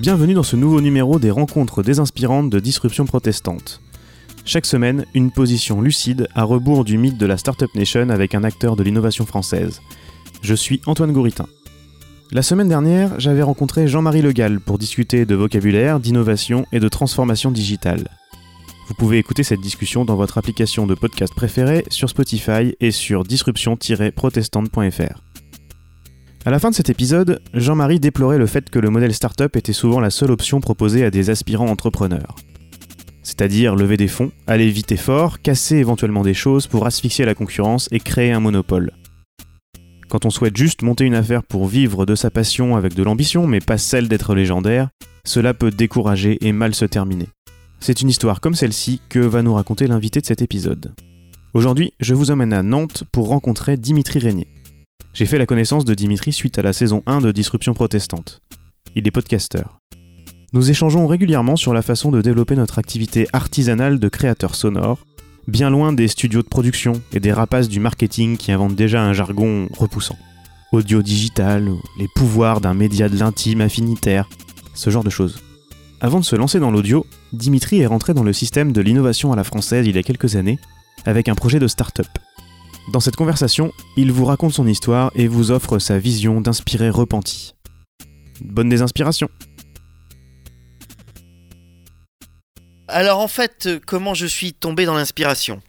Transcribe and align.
Bienvenue 0.00 0.32
dans 0.32 0.42
ce 0.42 0.56
nouveau 0.56 0.80
numéro 0.80 1.18
des 1.18 1.30
rencontres 1.30 1.82
désinspirantes 1.82 2.48
de 2.48 2.58
disruption 2.58 3.04
protestante. 3.04 3.82
Chaque 4.46 4.64
semaine, 4.64 5.04
une 5.12 5.30
position 5.30 5.82
lucide 5.82 6.26
à 6.34 6.44
rebours 6.44 6.86
du 6.86 6.96
mythe 6.96 7.18
de 7.18 7.26
la 7.26 7.36
Startup 7.36 7.68
Nation 7.74 8.08
avec 8.08 8.34
un 8.34 8.42
acteur 8.42 8.76
de 8.76 8.82
l'innovation 8.82 9.26
française. 9.26 9.82
Je 10.40 10.54
suis 10.54 10.80
Antoine 10.86 11.12
Gouritin. 11.12 11.44
La 12.32 12.40
semaine 12.40 12.70
dernière, 12.70 13.20
j'avais 13.20 13.42
rencontré 13.42 13.88
Jean-Marie 13.88 14.22
Legal 14.22 14.60
pour 14.60 14.78
discuter 14.78 15.26
de 15.26 15.34
vocabulaire, 15.34 16.00
d'innovation 16.00 16.64
et 16.72 16.80
de 16.80 16.88
transformation 16.88 17.50
digitale. 17.50 18.08
Vous 18.88 18.94
pouvez 18.94 19.18
écouter 19.18 19.42
cette 19.42 19.60
discussion 19.60 20.06
dans 20.06 20.16
votre 20.16 20.38
application 20.38 20.86
de 20.86 20.94
podcast 20.94 21.34
préférée 21.34 21.84
sur 21.90 22.08
Spotify 22.08 22.74
et 22.80 22.90
sur 22.90 23.24
disruption-protestante.fr. 23.24 25.29
À 26.46 26.50
la 26.50 26.58
fin 26.58 26.70
de 26.70 26.74
cet 26.74 26.88
épisode, 26.88 27.42
Jean-Marie 27.52 28.00
déplorait 28.00 28.38
le 28.38 28.46
fait 28.46 28.70
que 28.70 28.78
le 28.78 28.88
modèle 28.88 29.12
startup 29.12 29.56
était 29.56 29.74
souvent 29.74 30.00
la 30.00 30.08
seule 30.08 30.30
option 30.30 30.62
proposée 30.62 31.04
à 31.04 31.10
des 31.10 31.28
aspirants 31.28 31.68
entrepreneurs. 31.68 32.34
C'est-à-dire 33.22 33.76
lever 33.76 33.98
des 33.98 34.08
fonds, 34.08 34.32
aller 34.46 34.70
vite 34.70 34.90
et 34.90 34.96
fort, 34.96 35.42
casser 35.42 35.76
éventuellement 35.76 36.22
des 36.22 36.32
choses 36.32 36.66
pour 36.66 36.86
asphyxier 36.86 37.26
la 37.26 37.34
concurrence 37.34 37.90
et 37.92 38.00
créer 38.00 38.32
un 38.32 38.40
monopole. 38.40 38.92
Quand 40.08 40.24
on 40.24 40.30
souhaite 40.30 40.56
juste 40.56 40.80
monter 40.80 41.04
une 41.04 41.14
affaire 41.14 41.42
pour 41.42 41.66
vivre 41.66 42.06
de 42.06 42.14
sa 42.14 42.30
passion 42.30 42.74
avec 42.74 42.94
de 42.94 43.02
l'ambition, 43.02 43.46
mais 43.46 43.60
pas 43.60 43.76
celle 43.76 44.08
d'être 44.08 44.34
légendaire, 44.34 44.88
cela 45.26 45.52
peut 45.52 45.70
décourager 45.70 46.38
et 46.40 46.52
mal 46.52 46.74
se 46.74 46.86
terminer. 46.86 47.28
C'est 47.80 48.00
une 48.00 48.08
histoire 48.08 48.40
comme 48.40 48.54
celle-ci 48.54 49.02
que 49.10 49.18
va 49.18 49.42
nous 49.42 49.54
raconter 49.54 49.86
l'invité 49.86 50.22
de 50.22 50.26
cet 50.26 50.40
épisode. 50.40 50.94
Aujourd'hui, 51.52 51.92
je 52.00 52.14
vous 52.14 52.30
emmène 52.30 52.54
à 52.54 52.62
Nantes 52.62 53.04
pour 53.12 53.28
rencontrer 53.28 53.76
Dimitri 53.76 54.20
Régnier. 54.20 54.48
J'ai 55.12 55.26
fait 55.26 55.38
la 55.38 55.46
connaissance 55.46 55.84
de 55.84 55.94
Dimitri 55.94 56.32
suite 56.32 56.58
à 56.58 56.62
la 56.62 56.72
saison 56.72 57.02
1 57.06 57.20
de 57.20 57.32
Disruption 57.32 57.74
Protestante. 57.74 58.40
Il 58.96 59.06
est 59.06 59.10
podcasteur. 59.10 59.78
Nous 60.52 60.70
échangeons 60.70 61.06
régulièrement 61.06 61.56
sur 61.56 61.72
la 61.72 61.82
façon 61.82 62.10
de 62.10 62.20
développer 62.22 62.56
notre 62.56 62.78
activité 62.78 63.28
artisanale 63.32 64.00
de 64.00 64.08
créateur 64.08 64.54
sonore, 64.54 64.98
bien 65.46 65.70
loin 65.70 65.92
des 65.92 66.08
studios 66.08 66.42
de 66.42 66.48
production 66.48 67.00
et 67.12 67.20
des 67.20 67.32
rapaces 67.32 67.68
du 67.68 67.80
marketing 67.80 68.36
qui 68.36 68.50
inventent 68.50 68.74
déjà 68.74 69.02
un 69.02 69.12
jargon 69.12 69.68
repoussant. 69.76 70.18
Audio 70.72 71.02
digital, 71.02 71.70
les 71.98 72.08
pouvoirs 72.14 72.60
d'un 72.60 72.74
média 72.74 73.08
de 73.08 73.16
l'intime 73.16 73.60
affinitaire, 73.60 74.28
ce 74.74 74.90
genre 74.90 75.04
de 75.04 75.10
choses. 75.10 75.40
Avant 76.00 76.20
de 76.20 76.24
se 76.24 76.36
lancer 76.36 76.60
dans 76.60 76.70
l'audio, 76.70 77.06
Dimitri 77.32 77.80
est 77.80 77.86
rentré 77.86 78.14
dans 78.14 78.22
le 78.22 78.32
système 78.32 78.72
de 78.72 78.80
l'innovation 78.80 79.32
à 79.32 79.36
la 79.36 79.44
française 79.44 79.86
il 79.86 79.96
y 79.96 79.98
a 79.98 80.02
quelques 80.02 80.36
années, 80.36 80.58
avec 81.04 81.28
un 81.28 81.34
projet 81.34 81.58
de 81.58 81.68
start-up. 81.68 82.08
Dans 82.90 82.98
cette 82.98 83.14
conversation, 83.14 83.72
il 83.96 84.10
vous 84.10 84.24
raconte 84.24 84.52
son 84.52 84.66
histoire 84.66 85.12
et 85.14 85.28
vous 85.28 85.52
offre 85.52 85.78
sa 85.78 85.96
vision 85.98 86.40
d'inspiré 86.40 86.90
repenti. 86.90 87.54
Bonne 88.40 88.68
désinspiration 88.68 89.28
Alors 92.88 93.20
en 93.20 93.28
fait, 93.28 93.68
comment 93.86 94.14
je 94.14 94.26
suis 94.26 94.52
tombé 94.52 94.86
dans 94.86 94.94
l'inspiration? 94.94 95.62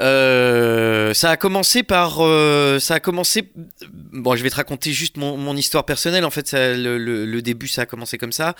Euh, 0.00 1.12
ça 1.12 1.30
a 1.30 1.36
commencé 1.36 1.82
par, 1.82 2.20
euh, 2.20 2.78
ça 2.78 2.94
a 2.94 3.00
commencé. 3.00 3.52
Bon, 3.92 4.34
je 4.34 4.42
vais 4.42 4.48
te 4.48 4.56
raconter 4.56 4.92
juste 4.92 5.18
mon, 5.18 5.54
histoire 5.56 5.84
personnelle. 5.84 6.24
En 6.24 6.30
fait, 6.30 6.52
le, 6.54 7.40
début, 7.42 7.68
ça 7.68 7.82
a 7.82 7.86
commencé 7.86 8.16
comme 8.16 8.32
ça. 8.32 8.54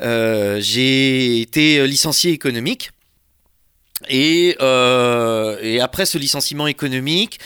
Euh, 0.00 0.58
j'ai 0.60 1.40
été 1.40 1.86
licencié 1.86 2.32
économique. 2.32 2.90
Euh, 4.10 5.58
et, 5.60 5.80
après 5.80 6.06
ce 6.06 6.18
licenciement 6.18 6.66
économique, 6.66 7.38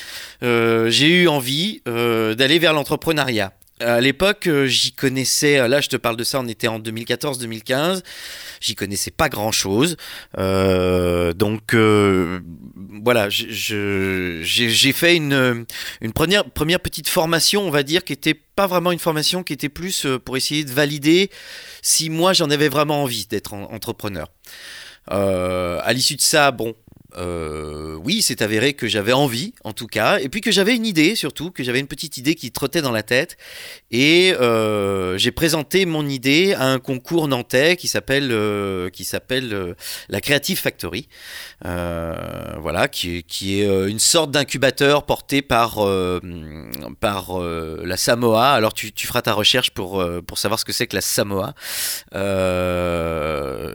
euh, 0.42 0.90
j'ai 0.90 1.08
eu 1.08 1.28
envie 1.28 1.82
euh, 1.88 2.34
d'aller 2.34 2.58
vers 2.58 2.72
l'entrepreneuriat. 2.72 3.52
À 3.80 4.00
l'époque, 4.00 4.48
j'y 4.66 4.92
connaissais, 4.92 5.66
là 5.66 5.80
je 5.80 5.88
te 5.88 5.96
parle 5.96 6.16
de 6.16 6.22
ça, 6.22 6.38
on 6.38 6.46
était 6.46 6.68
en 6.68 6.78
2014-2015, 6.78 8.02
j'y 8.60 8.76
connaissais 8.76 9.10
pas 9.10 9.28
grand-chose. 9.28 9.96
donc 10.38 11.74
voilà, 11.74 13.28
j'ai 13.28 14.92
fait 14.92 15.16
une, 15.16 15.66
première 16.14 16.80
petite 16.80 17.08
formation, 17.08 17.62
on 17.62 17.70
va 17.70 17.82
dire, 17.82 18.04
qui 18.04 18.12
était 18.12 18.34
pas 18.34 18.68
vraiment 18.68 18.92
une 18.92 19.00
formation, 19.00 19.42
qui 19.42 19.52
était 19.52 19.68
plus 19.68 20.06
pour 20.24 20.36
essayer 20.36 20.62
de 20.62 20.70
valider 20.70 21.28
si 21.80 22.08
moi 22.08 22.34
j'en 22.34 22.50
avais 22.50 22.68
vraiment 22.68 23.02
envie 23.02 23.26
d'être 23.26 23.52
entrepreneur. 23.52 24.28
Euh, 25.10 25.80
à 25.82 25.92
l'issue 25.92 26.16
de 26.16 26.20
ça, 26.20 26.50
bon, 26.52 26.74
euh, 27.16 27.96
oui, 28.04 28.22
c'est 28.22 28.42
avéré 28.42 28.74
que 28.74 28.88
j'avais 28.88 29.12
envie, 29.12 29.54
en 29.64 29.72
tout 29.72 29.86
cas, 29.86 30.18
et 30.18 30.28
puis 30.28 30.40
que 30.40 30.50
j'avais 30.50 30.74
une 30.74 30.86
idée, 30.86 31.14
surtout, 31.14 31.50
que 31.50 31.62
j'avais 31.62 31.80
une 31.80 31.86
petite 31.86 32.16
idée 32.16 32.34
qui 32.34 32.50
trottait 32.50 32.82
dans 32.82 32.92
la 32.92 33.02
tête. 33.02 33.36
Et 33.90 34.34
euh, 34.40 35.18
j'ai 35.18 35.30
présenté 35.30 35.86
mon 35.86 36.08
idée 36.08 36.54
à 36.54 36.66
un 36.66 36.78
concours 36.78 37.28
nantais 37.28 37.76
qui 37.76 37.88
s'appelle 37.88 38.30
euh, 38.32 38.90
la 40.08 40.20
Creative 40.20 40.58
Factory, 40.58 41.08
voilà, 41.62 42.88
qui, 42.88 43.24
qui 43.24 43.60
est 43.60 43.88
une 43.88 43.98
sorte 43.98 44.30
d'incubateur 44.30 45.04
porté 45.04 45.42
par 45.42 45.78
par 47.00 47.38
la 47.40 47.96
Samoa. 47.96 48.52
Alors 48.52 48.72
tu, 48.74 48.92
tu, 48.92 49.06
feras 49.06 49.22
ta 49.22 49.32
recherche 49.32 49.70
pour 49.70 50.04
pour 50.26 50.38
savoir 50.38 50.58
ce 50.58 50.64
que 50.64 50.72
c'est 50.72 50.86
que 50.86 50.96
la 50.96 51.02
Samoa. 51.02 51.54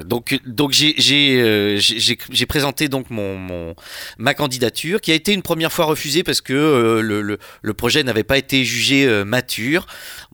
donc 0.06 0.40
donc 0.46 0.72
j'ai 0.72 0.96
j'ai 0.98 2.46
présenté 2.46 2.90
donc 2.90 3.09
mon 3.09 3.27
ma 4.18 4.34
candidature, 4.34 5.02
qui 5.02 5.12
a 5.12 5.16
été 5.16 5.34
une 5.34 5.42
première 5.42 5.72
fois 5.72 5.86
refusée 5.86 6.24
parce 6.24 6.42
que 6.42 6.54
euh, 6.54 7.38
le, 7.62 7.74
projet 7.74 8.04
n'avait 8.04 8.24
pas 8.24 8.38
été 8.38 8.66
jugé 8.66 9.06
euh, 9.06 9.24
mature. 9.24 9.88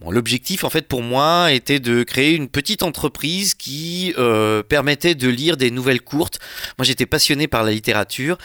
L'objectif, 0.10 0.64
en 0.64 0.70
fait, 0.70 0.88
pour 0.88 1.02
moi, 1.02 1.52
était 1.52 1.80
de 1.80 2.04
créer 2.04 2.36
une 2.36 2.48
petite 2.48 2.84
entreprise 2.84 3.54
qui 3.54 4.14
euh, 4.18 4.64
permettait 4.64 5.16
de 5.16 5.30
lire 5.30 5.58
des 5.58 5.72
nouvelles 5.72 6.02
courtes. 6.02 6.40
Moi, 6.78 6.86
j'étais 6.86 7.06
passionné 7.06 7.48
par 7.48 7.64
la 7.64 7.72
littérature 7.72 8.38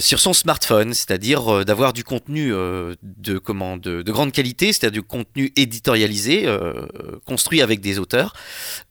sur 0.00 0.20
son 0.20 0.32
smartphone, 0.32 0.94
c'est-à-dire 0.94 1.64
d'avoir 1.64 1.92
du 1.92 2.04
contenu 2.04 2.50
de, 2.50 3.38
grande 3.38 4.32
qualité, 4.32 4.72
c'est-à-dire 4.72 5.02
du 5.02 5.06
contenu 5.06 5.52
éditorialisé, 5.56 6.46
construit 7.26 7.62
avec 7.62 7.80
des 7.80 7.98
auteurs, 7.98 8.34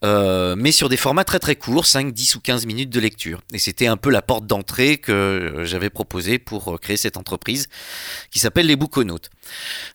mais 0.04 0.72
sur 0.72 0.90
des 0.90 0.98
formats 0.98 1.24
très 1.24 1.40
très 1.40 1.56
courts, 1.56 1.86
5, 1.86 2.14
10 2.14 2.36
ou 2.36 2.40
15 2.40 2.66
minutes 2.66 2.90
de 2.90 3.00
lecture. 3.00 3.42
Et 3.54 3.60
c'était 3.60 3.88
un 3.88 3.98
peu 3.98 4.10
la 4.10 4.22
porte 4.22 4.43
d'entrée 4.44 4.98
que 4.98 5.62
j'avais 5.64 5.90
proposé 5.90 6.40
pour 6.40 6.80
créer 6.80 6.98
cette 6.98 7.18
entreprise 7.18 7.68
qui 8.32 8.40
s'appelle 8.40 8.68
les 8.68 8.76
Bouconautes. 8.76 9.30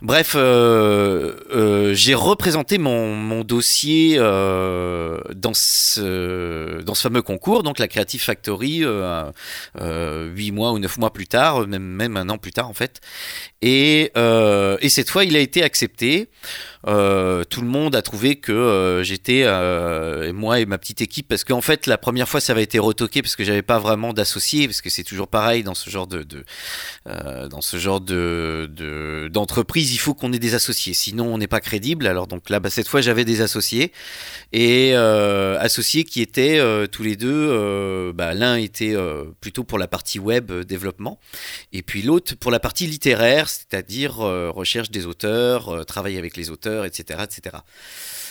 Bref, 0.03 0.35
euh, 0.37 1.35
euh, 1.51 1.95
j'ai 1.95 2.15
représenté 2.15 2.79
mon, 2.79 3.15
mon 3.15 3.43
dossier 3.43 4.17
euh, 4.19 5.21
dans, 5.35 5.55
ce, 5.55 6.81
dans 6.83 6.95
ce 6.95 7.03
fameux 7.03 7.23
concours, 7.23 7.63
donc 7.63 7.79
la 7.79 7.89
Creative 7.89 8.23
Factory, 8.23 8.85
huit 8.85 10.51
mois 10.53 10.73
ou 10.73 10.79
neuf 10.79 10.99
mois 10.99 11.13
plus 11.13 11.27
tard, 11.27 11.67
même, 11.67 11.83
même 11.83 12.17
un 12.17 12.29
an 12.29 12.39
plus 12.39 12.53
tard 12.53 12.69
en 12.69 12.75
fait. 12.75 13.01
Et, 13.63 14.13
et 14.15 14.89
cette 14.89 15.11
fois, 15.11 15.25
il 15.25 15.37
a 15.37 15.41
été 15.41 15.63
accepté. 15.63 16.29
Euh, 16.87 17.45
tout 17.45 17.61
le 17.61 17.67
monde 17.67 17.97
a 17.97 18.03
trouvé 18.03 18.37
que 18.37 18.53
euh, 18.53 19.03
j'étais 19.03 19.43
euh, 19.45 20.33
moi 20.33 20.61
et 20.61 20.67
ma 20.67 20.79
petite 20.79 21.01
équipe 21.01 21.27
parce 21.29 21.43
qu'en 21.43 21.61
fait 21.61 21.87
la 21.87 21.99
première 21.99 22.29
fois 22.29 22.41
ça 22.41 22.53
avait 22.53 22.63
été 22.63 22.79
retoqué 22.79 23.21
parce 23.21 23.35
que 23.35 23.43
j'avais 23.43 23.63
pas 23.63 23.79
vraiment 23.79 24.13
d'associé 24.13 24.69
parce 24.69 24.81
que 24.81 24.91
c'est 24.91 25.03
toujours 25.03 25.29
pareil 25.29 25.65
dans 25.65 25.75
ce 25.75 25.91
genre 25.91 26.07
de, 26.07 26.25
dans 27.05 27.61
ce 27.61 27.77
genre 27.79 28.01
de 28.01 29.29
d'entreprise 29.33 29.93
il 29.93 29.99
faut 29.99 30.15
qu'on 30.15 30.33
ait 30.33 30.39
des 30.39 30.55
associés 30.55 30.95
sinon 30.95 31.33
on 31.35 31.39
n'est 31.39 31.49
pas 31.49 31.61
crédible. 31.61 32.07
Alors 32.07 32.27
donc 32.27 32.49
là 32.49 32.61
bah, 32.61 32.71
cette 32.71 32.89
fois 32.89 33.01
j'avais 33.01 33.25
des 33.25 33.41
associés 33.41 33.93
et 34.53 34.95
associés 34.95 36.05
qui 36.05 36.23
étaient 36.23 36.61
tous 36.89 37.03
les 37.03 37.17
deux 37.17 38.13
bah, 38.13 38.35
l'un 38.35 38.57
était 38.57 38.95
plutôt 39.41 39.65
pour 39.65 39.79
la 39.79 39.89
partie 39.89 40.19
web 40.19 40.53
développement 40.53 41.19
et 41.73 41.83
puis 41.83 42.03
l'autre 42.03 42.37
pour 42.37 42.51
la 42.51 42.61
partie 42.61 42.87
littéraire 42.87 43.49
c'est-à-dire 43.49 44.17
recherche 44.17 44.91
des 44.91 45.07
auteurs 45.07 45.85
travail 45.87 46.17
avec 46.19 46.37
les 46.37 46.51
auteurs 46.51 46.68
etc., 46.85 47.21
etc. 47.25 47.57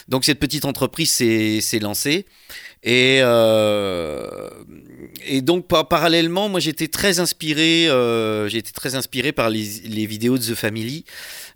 Donc 0.08 0.24
cette 0.26 0.40
petite 0.40 0.66
entreprise 0.66 1.12
s'est 1.14 1.80
lancée. 1.80 2.26
Et, 2.84 3.20
euh, 3.22 4.50
donc 5.42 5.68
parallèlement, 5.68 6.48
moi 6.48 6.60
j'étais 6.60 6.88
très 6.88 7.20
inspiré, 7.20 7.88
euh, 7.90 8.50
très 8.74 8.96
inspiré 8.96 9.32
par 9.32 9.50
les, 9.50 10.06
vidéos 10.06 10.38
de 10.38 10.44
The 10.44 10.56
Family, 10.56 11.04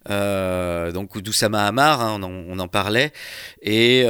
euh, 0.10 0.92
donc 0.92 1.22
d'Oussama 1.22 1.66
Hamar, 1.66 2.02
hein, 2.02 2.20
on, 2.22 2.60
en, 2.60 2.68
parlait. 2.68 3.14
Et 3.62 4.04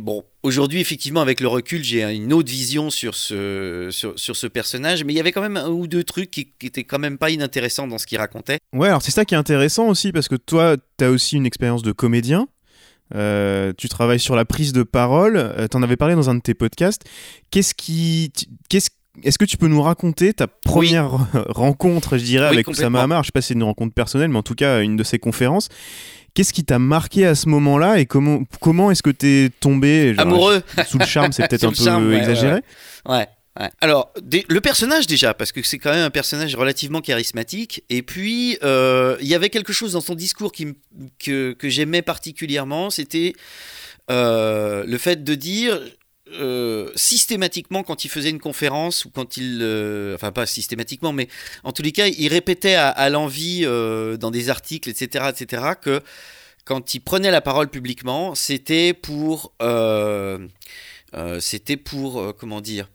bon, 0.00 0.24
aujourd'hui 0.48 0.80
effectivement 0.80 1.20
avec 1.20 1.40
le 1.40 1.48
recul, 1.48 1.84
j'ai 1.84 2.02
une 2.02 2.32
autre 2.32 2.50
vision 2.50 2.90
sur 2.90 3.14
ce 3.14 3.88
sur, 3.90 4.18
sur, 4.18 4.34
ce 4.34 4.46
personnage, 4.46 5.04
mais 5.04 5.12
il 5.12 5.16
y 5.16 5.20
avait 5.20 5.32
quand 5.32 5.42
même 5.42 5.56
un 5.56 5.68
ou 5.68 5.86
deux 5.86 6.02
trucs 6.02 6.30
qui, 6.30 6.52
qui 6.58 6.66
étaient 6.66 6.84
quand 6.84 6.98
même 6.98 7.18
pas 7.18 7.30
inintéressants 7.30 7.86
dans 7.86 7.98
ce 7.98 8.06
qu'il 8.06 8.18
racontait. 8.18 8.58
Ouais, 8.72 8.88
alors 8.88 9.02
c'est 9.02 9.12
ça 9.12 9.24
qui 9.24 9.34
est 9.34 9.38
intéressant 9.38 9.88
aussi 9.88 10.10
parce 10.10 10.28
que 10.28 10.36
toi, 10.36 10.76
tu 10.98 11.04
as 11.04 11.10
aussi 11.10 11.36
une 11.36 11.46
expérience 11.46 11.82
de 11.82 11.92
comédien. 11.92 12.48
Euh, 13.14 13.72
tu 13.76 13.88
travailles 13.88 14.20
sur 14.20 14.36
la 14.36 14.44
prise 14.44 14.72
de 14.72 14.82
parole. 14.82 15.36
Euh, 15.36 15.66
tu 15.70 15.76
en 15.76 15.82
avais 15.82 15.96
parlé 15.96 16.14
dans 16.14 16.28
un 16.28 16.34
de 16.34 16.40
tes 16.40 16.54
podcasts. 16.54 17.04
Qu'est-ce 17.50 17.74
qui, 17.74 18.32
qu'est-ce 18.68 18.90
est-ce 19.24 19.38
que 19.38 19.44
tu 19.44 19.56
peux 19.56 19.66
nous 19.66 19.82
raconter 19.82 20.32
ta 20.32 20.46
première 20.46 21.10
rencontre, 21.48 22.18
je 22.18 22.24
dirais, 22.24 22.46
avec 22.46 22.68
Oussama 22.68 23.02
Hamar? 23.02 23.24
Je 23.24 23.28
sais 23.28 23.32
pas 23.32 23.40
si 23.40 23.48
c'est 23.48 23.54
une 23.54 23.64
rencontre 23.64 23.92
personnelle, 23.92 24.28
mais 24.28 24.38
en 24.38 24.44
tout 24.44 24.54
cas 24.54 24.80
une 24.80 24.96
de 24.96 25.02
ses 25.02 25.18
conférences. 25.18 25.68
Qu'est-ce 26.34 26.52
qui 26.52 26.64
t'a 26.64 26.78
marqué 26.78 27.26
à 27.26 27.34
ce 27.34 27.48
moment-là 27.48 27.98
et 27.98 28.06
comment, 28.06 28.42
comment 28.60 28.90
est-ce 28.90 29.02
que 29.02 29.10
t'es 29.10 29.50
tombé 29.60 30.14
Amoureux 30.18 30.62
Sous 30.86 30.98
le 30.98 31.06
charme, 31.06 31.32
c'est 31.32 31.48
peut-être 31.48 31.64
un 31.64 32.00
peu 32.00 32.14
exagéré. 32.14 32.60
ouais. 33.08 33.26
Alors, 33.80 34.12
le 34.48 34.60
personnage 34.60 35.08
déjà, 35.08 35.34
parce 35.34 35.50
que 35.50 35.62
c'est 35.64 35.78
quand 35.78 35.90
même 35.90 36.04
un 36.04 36.10
personnage 36.10 36.54
relativement 36.54 37.00
charismatique, 37.00 37.82
et 37.90 38.02
puis 38.02 38.56
euh, 38.62 39.16
il 39.20 39.26
y 39.26 39.34
avait 39.34 39.50
quelque 39.50 39.72
chose 39.72 39.92
dans 39.92 40.00
son 40.00 40.14
discours 40.14 40.52
qui, 40.52 40.74
que, 41.18 41.54
que 41.54 41.68
j'aimais 41.68 42.02
particulièrement, 42.02 42.88
c'était 42.90 43.32
euh, 44.10 44.84
le 44.86 44.96
fait 44.96 45.24
de 45.24 45.34
dire 45.34 45.80
euh, 46.34 46.90
systématiquement 46.94 47.82
quand 47.82 48.04
il 48.04 48.08
faisait 48.08 48.30
une 48.30 48.40
conférence 48.40 49.04
ou 49.04 49.10
quand 49.10 49.36
il, 49.36 49.62
enfin 50.14 50.32
pas 50.32 50.46
systématiquement, 50.46 51.12
mais 51.12 51.28
en 51.64 51.72
tous 51.72 51.82
les 51.82 51.92
cas, 51.92 52.06
il 52.06 52.28
répétait 52.28 52.74
à, 52.74 53.08
l'envie 53.10 53.62
dans 53.62 54.30
des 54.30 54.50
articles, 54.50 54.88
etc., 54.88 55.26
etc., 55.30 55.62
que 55.80 56.00
quand 56.64 56.94
il 56.94 57.00
prenait 57.00 57.30
la 57.30 57.40
parole 57.40 57.68
publiquement, 57.68 58.34
c'était 58.34 58.92
pour, 58.92 59.52
c'était 61.40 61.76
pour, 61.76 62.34
comment 62.36 62.60
dire 62.60 62.88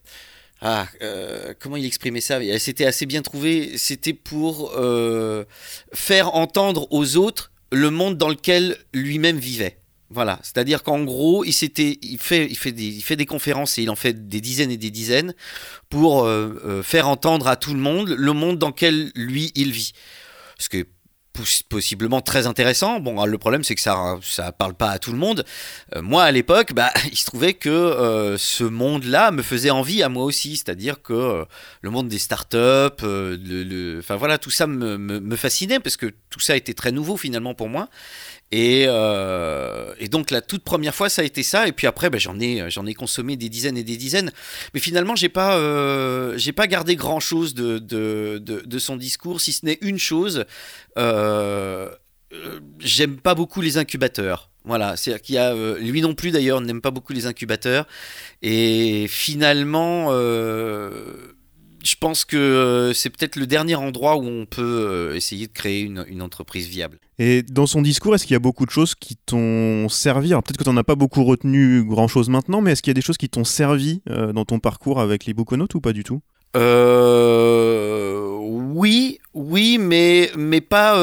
ah, 0.66 0.88
euh, 1.02 1.54
comment 1.60 1.76
il 1.76 1.86
exprimait 1.86 2.22
ça? 2.22 2.40
C'était 2.58 2.86
assez 2.86 3.06
bien 3.06 3.22
trouvé. 3.22 3.78
C'était 3.78 4.14
pour 4.14 4.72
euh, 4.78 5.44
faire 5.94 6.36
entendre 6.36 6.88
aux 6.90 7.18
autres 7.18 7.52
le 7.70 7.90
monde 7.90 8.18
dans 8.18 8.30
lequel 8.30 8.78
lui-même 8.94 9.38
vivait. 9.38 9.78
Voilà, 10.14 10.40
c'est-à-dire 10.44 10.84
qu'en 10.84 11.04
gros, 11.04 11.44
il, 11.44 11.54
fait, 11.54 11.98
il, 12.02 12.20
fait 12.20 13.16
des, 13.16 13.26
conférences 13.26 13.78
et 13.78 13.84
il 13.84 13.90
en 13.90 13.96
fait 13.96 14.28
des 14.28 14.42
dizaines 14.42 14.70
et 14.70 14.78
des 14.78 14.92
dizaines 14.92 15.34
pour 15.90 16.24
euh, 16.24 16.82
faire 16.84 17.08
entendre 17.08 17.48
à 17.48 17.56
tout 17.56 17.74
le 17.74 17.80
monde 17.80 18.10
le 18.10 18.34
monde 18.34 18.60
dans 18.60 18.68
lequel 18.68 19.12
lui 19.16 19.52
il 19.56 19.72
vit. 19.72 19.94
Ce 20.60 20.70
que 20.70 20.86
possiblement 21.70 22.22
très 22.22 22.48
intéressant. 22.48 23.00
Bon, 23.00 23.26
le 23.26 23.38
problème 23.38 23.64
c'est 23.64 23.76
que 23.76 23.82
ça 23.82 24.18
ça 24.22 24.52
parle 24.52 24.74
pas 24.74 24.90
à 24.90 25.00
tout 25.00 25.12
le 25.12 25.18
monde. 25.18 25.44
Euh, 25.96 26.02
moi 26.02 26.24
à 26.24 26.32
l'époque, 26.32 26.74
bah, 26.74 26.92
il 27.12 27.18
se 27.18 27.26
trouvait 27.26 27.54
que 27.54 27.70
euh, 27.70 28.38
ce 28.38 28.64
monde-là 28.64 29.32
me 29.32 29.42
faisait 29.42 29.72
envie 29.72 30.04
à 30.04 30.10
moi 30.10 30.24
aussi, 30.24 30.56
c'est-à-dire 30.58 31.02
que 31.02 31.14
euh, 31.14 31.46
le 31.82 31.90
monde 31.90 32.08
des 32.08 32.20
startups, 32.20 32.58
enfin 34.00 34.16
voilà, 34.16 34.38
tout 34.38 34.52
ça 34.52 34.68
me, 34.68 35.36
fascinait 35.36 35.80
parce 35.80 35.98
que 35.98 36.12
tout 36.30 36.40
ça 36.40 36.56
était 36.56 36.74
très 36.74 36.92
nouveau 36.92 37.18
finalement 37.18 37.54
pour 37.54 37.70
moi. 37.70 37.90
Et, 38.52 38.86
donc 40.12 40.30
la 40.30 40.42
toute 40.42 40.64
première 40.64 40.94
fois, 40.94 41.10
ça 41.10 41.24
a 41.24 41.26
été 41.26 41.42
ça. 41.42 41.68
Et 41.68 41.72
puis 41.72 41.88
après, 41.88 42.12
ben, 42.12 42.20
j'en 42.20 42.38
ai, 42.40 42.94
consommé 42.94 43.36
des 43.36 43.50
dizaines 43.50 43.78
et 43.78 43.84
des 43.84 43.98
dizaines. 43.98 44.32
Mais 44.76 44.80
finalement, 44.80 45.16
j'ai 45.16 45.30
pas, 45.30 45.58
pas 46.56 46.68
gardé 46.68 46.96
grand 46.96 47.20
chose 47.20 47.56
de, 47.56 48.78
son 48.78 48.96
discours, 48.96 49.42
si 49.42 49.54
ce 49.54 49.66
n'est 49.66 49.80
une 49.82 49.98
chose. 49.98 50.46
J'aime 52.80 53.18
pas 53.18 53.36
beaucoup 53.36 53.62
les 53.62 53.78
incubateurs. 53.78 54.50
Voilà, 54.66 54.96
c'est-à-dire 54.96 55.22
qu'il 55.22 55.36
y 55.36 55.38
a, 55.38 55.54
lui 55.76 56.02
non 56.02 56.16
plus 56.16 56.32
d'ailleurs, 56.32 56.62
n'aime 56.62 56.82
pas 56.82 56.92
beaucoup 56.92 57.14
les 57.14 57.26
incubateurs. 57.26 57.86
Et 58.42 59.08
finalement, 59.10 60.10
je 61.84 61.96
pense 62.00 62.26
que 62.26 62.38
euh, 62.38 62.94
c'est 62.94 63.10
peut-être 63.10 63.36
le 63.36 63.46
dernier 63.46 63.76
endroit 63.76 64.16
où 64.16 64.24
on 64.24 64.46
peut 64.46 64.62
euh, 64.62 65.16
essayer 65.16 65.48
de 65.48 65.52
créer 65.52 65.82
une, 65.82 66.22
entreprise 66.22 66.68
viable. 66.68 67.00
Et 67.20 67.44
dans 67.44 67.66
son 67.66 67.82
discours, 67.82 68.16
est-ce 68.16 68.26
qu'il 68.26 68.34
y 68.34 68.38
a 68.38 68.40
beaucoup 68.40 68.66
de 68.66 68.72
choses 68.72 68.96
qui 68.96 69.18
t'ont 69.18 69.90
servi? 69.90 70.30
Peut-être 70.30 70.58
que 70.58 70.64
tu 70.64 70.70
n'en 70.70 70.78
as 70.78 70.86
pas 70.86 70.96
beaucoup 70.96 71.24
retenu 71.26 71.84
grand-chose 71.84 72.30
maintenant, 72.30 72.62
mais 72.62 72.72
est-ce 72.72 72.82
qu'il 72.82 72.92
y 72.92 72.96
a 72.96 72.96
des 72.96 73.02
choses 73.02 73.18
qui 73.18 73.28
t'ont 73.30 73.44
servi 73.44 74.02
euh, 74.10 74.32
dans 74.32 74.46
ton 74.46 74.60
parcours 74.60 75.02
avec 75.02 75.26
les 75.26 75.34
Boconotes 75.34 75.76
ou 75.76 75.82
pas 75.82 75.92
du 75.92 76.04
tout? 76.04 76.22
Oui, 78.76 79.20
oui, 79.34 79.78
mais, 79.80 80.32
pas... 80.62 80.98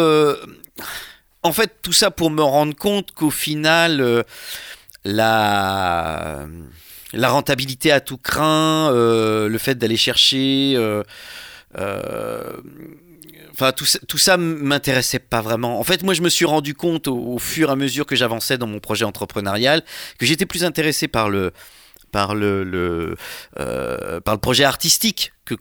En 1.43 1.53
fait, 1.53 1.77
tout 1.83 1.93
ça 1.93 2.11
pour 2.11 2.31
me 2.31 2.43
rendre 2.43 2.75
compte 2.75 3.13
qu'au 3.13 3.31
final, 3.31 4.25
la 5.05 6.47
la 7.13 7.29
rentabilité 7.29 7.91
à 7.93 8.01
tout 8.01 8.19
craint, 8.19 8.93
euh, 8.93 9.49
le 9.49 9.59
fait 9.59 9.77
d'aller 9.77 9.97
chercher. 9.97 10.75
Euh, 10.77 11.03
euh, 11.79 12.53
enfin, 13.53 13.73
tout, 13.73 13.87
tout 14.09 14.19
ça 14.19 14.37
m'intéressait 14.37 15.19
pas 15.19 15.41
vraiment. 15.41 15.79
En 15.81 15.85
fait, 15.85 16.03
moi, 16.03 16.15
je 16.15 16.23
me 16.23 16.29
suis 16.29 16.45
rendu 16.45 16.75
compte 16.75 17.09
au 17.09 17.39
fur 17.39 17.69
et 17.69 17.73
à 17.73 17.77
mesure 17.77 18.07
que 18.07 18.17
j'avançais 18.17 18.59
dans 18.59 18.67
mon 18.67 18.81
projet 18.81 19.05
entrepreneurial 19.05 19.83
que 20.19 20.27
j'étais 20.27 20.47
plus 20.47 20.65
intéressé 20.65 21.09
par 21.09 21.29
le, 21.31 21.53
par 22.11 22.35
le, 22.35 23.17
euh, 23.59 24.21
par 24.21 24.35
le 24.35 24.41
projet 24.41 24.65
artistique 24.65 25.33
que, 25.45 25.55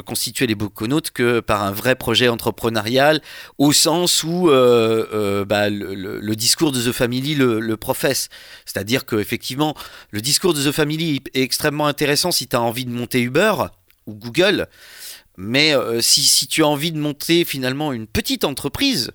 constituaient 0.00 0.46
les 0.46 0.54
Boconautes 0.54 1.10
que 1.10 1.40
par 1.40 1.62
un 1.62 1.72
vrai 1.72 1.94
projet 1.94 2.28
entrepreneurial 2.28 3.22
au 3.58 3.72
sens 3.72 4.24
où 4.24 4.50
euh, 4.50 5.06
euh, 5.12 5.44
bah, 5.44 5.70
le, 5.70 6.34
discours 6.34 6.72
de 6.72 6.82
The 6.82 6.92
Family 6.92 7.34
le, 7.34 7.60
le 7.60 7.76
professe. 7.76 8.28
C'est-à-dire 8.66 9.06
qu'effectivement, 9.06 9.74
le 10.10 10.20
discours 10.20 10.54
de 10.54 10.62
The 10.62 10.72
Family 10.72 11.22
est 11.34 11.40
extrêmement 11.40 11.86
intéressant 11.86 12.30
si 12.30 12.46
tu 12.48 12.56
as 12.56 12.60
envie 12.60 12.84
de 12.84 12.90
monter 12.90 13.20
Uber 13.20 13.54
ou 14.06 14.14
Google, 14.14 14.66
mais 15.36 15.72
si, 16.00 16.22
si, 16.24 16.46
tu 16.46 16.62
as 16.62 16.66
envie 16.66 16.92
de 16.92 16.98
monter 16.98 17.44
finalement 17.44 17.92
une 17.92 18.06
petite 18.06 18.44
entreprise, 18.44 19.12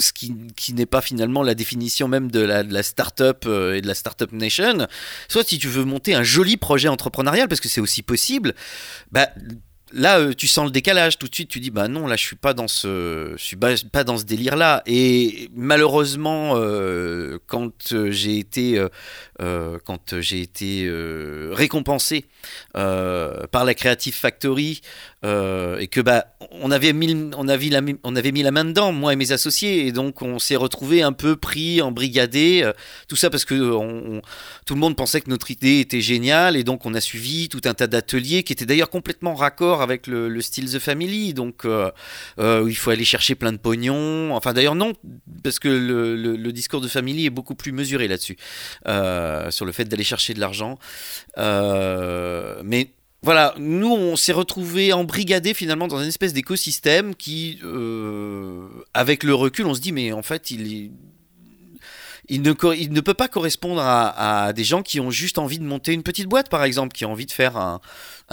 ce 0.00 0.12
qui, 0.12 0.72
n'est 0.72 0.86
pas 0.86 1.00
finalement 1.00 1.42
la 1.42 1.54
définition 1.54 2.08
même 2.08 2.30
de 2.30 2.40
la, 2.40 2.62
de 2.62 2.72
la 2.72 2.82
start-up 2.82 3.44
euh, 3.46 3.74
et 3.74 3.80
de 3.80 3.86
la 3.86 3.94
start-up 3.94 4.32
nation. 4.32 4.86
Soit 5.28 5.46
si 5.46 5.58
tu 5.58 5.68
veux 5.68 5.84
monter 5.84 6.14
un 6.14 6.22
joli 6.22 6.56
projet 6.56 6.88
entrepreneurial, 6.88 7.48
parce 7.48 7.60
que 7.60 7.68
c'est 7.68 7.80
aussi 7.80 8.02
possible, 8.02 8.54
bah, 9.12 9.28
là 9.92 10.18
euh, 10.18 10.32
tu 10.34 10.46
sens 10.46 10.64
le 10.64 10.70
décalage 10.70 11.18
tout 11.18 11.28
de 11.28 11.34
suite 11.34 11.48
tu 11.48 11.60
dis 11.60 11.70
bah 11.70 11.88
non 11.88 12.06
là 12.06 12.16
je 12.16 12.24
suis 12.24 12.36
pas 12.36 12.54
dans 12.54 12.68
ce 12.68 13.32
je 13.36 13.42
suis 13.42 13.56
pas, 13.56 14.04
dans 14.04 14.18
ce 14.18 14.24
délire 14.24 14.56
là 14.56 14.82
et 14.86 15.48
malheureusement 15.54 16.52
euh, 16.56 17.38
quand 17.46 17.94
j'ai 18.10 18.38
été 18.38 18.84
quand 19.38 20.20
j'ai 20.20 20.40
été 20.40 20.90
récompensé 21.52 22.26
par 22.72 23.64
la 23.64 23.74
Creative 23.74 24.14
Factory 24.14 24.80
euh, 25.22 25.76
et 25.78 25.86
que 25.86 26.00
bah 26.00 26.24
on 26.50 26.70
avait 26.70 26.94
mis 26.94 27.30
on 27.36 27.46
avait 27.46 27.68
la, 27.68 27.82
mis 27.82 28.42
la 28.42 28.50
main 28.50 28.64
dedans 28.64 28.90
moi 28.90 29.12
et 29.12 29.16
mes 29.16 29.32
associés 29.32 29.86
et 29.86 29.92
donc 29.92 30.22
on 30.22 30.38
s'est 30.38 30.56
retrouvé 30.56 31.02
un 31.02 31.12
peu 31.12 31.36
pris 31.36 31.82
en 31.82 31.92
brigadé 31.92 32.62
euh, 32.64 32.72
tout 33.06 33.16
ça 33.16 33.28
parce 33.28 33.44
que 33.44 33.54
tout 34.64 34.74
le 34.74 34.80
monde 34.80 34.96
pensait 34.96 35.20
que 35.20 35.28
notre 35.28 35.50
idée 35.50 35.80
était 35.80 36.00
géniale 36.00 36.56
et 36.56 36.64
donc 36.64 36.86
on 36.86 36.94
a 36.94 37.02
suivi 37.02 37.50
tout 37.50 37.60
un 37.66 37.74
tas 37.74 37.86
d'ateliers 37.86 38.44
qui 38.44 38.54
étaient 38.54 38.64
d'ailleurs 38.64 38.88
complètement 38.88 39.34
raccord 39.34 39.79
avec 39.82 40.06
le, 40.06 40.40
style 40.40 40.70
The 40.70 40.78
Family. 40.78 41.34
Donc 41.34 41.64
euh, 41.64 41.90
il 42.38 42.76
faut 42.76 42.90
aller 42.90 43.04
chercher 43.04 43.34
plein 43.34 43.52
de 43.52 43.58
pognon. 43.58 44.34
Enfin 44.34 44.52
d'ailleurs 44.52 44.74
non 44.74 44.92
parce 45.42 45.58
que 45.58 45.68
le, 45.68 46.52
discours 46.52 46.80
de 46.80 46.88
Family 46.88 47.26
est 47.26 47.30
beaucoup 47.30 47.54
plus 47.54 47.72
mesuré 47.72 48.08
là-dessus 48.08 48.36
sur 48.84 49.64
le 49.64 49.72
fait 49.72 49.84
d'aller 49.84 50.04
chercher 50.04 50.34
de 50.34 50.40
l'argent. 50.40 50.78
Mais 51.36 52.90
voilà, 53.22 53.54
nous 53.58 53.92
on 53.92 54.16
s'est 54.16 54.32
retrouvés 54.32 54.94
embrigadés 54.94 55.52
finalement 55.52 55.88
dans 55.88 56.00
une 56.00 56.08
espèce 56.08 56.32
d'écosystème 56.32 57.14
qui, 57.14 57.58
euh, 57.64 58.66
avec 58.94 59.24
le 59.24 59.34
recul, 59.34 59.66
on 59.66 59.74
se 59.74 59.80
dit 59.80 59.92
mais 59.92 60.12
en 60.12 60.22
fait 60.22 60.50
il, 60.50 60.90
il, 62.30 62.42
ne, 62.42 62.54
il 62.76 62.92
ne 62.92 63.00
peut 63.00 63.14
pas 63.14 63.28
correspondre 63.28 63.82
à, 63.84 64.52
des 64.54 64.64
gens 64.64 64.82
qui 64.82 65.00
ont 65.00 65.10
juste 65.10 65.38
envie 65.38 65.58
de 65.58 65.64
monter 65.64 65.92
une 65.92 66.02
petite 66.02 66.28
boîte 66.28 66.48
par 66.48 66.64
exemple, 66.64 66.92
qui 66.92 67.04
ont 67.04 67.12
envie 67.12 67.26
de 67.26 67.32
faire 67.32 67.56
un, 67.56 67.80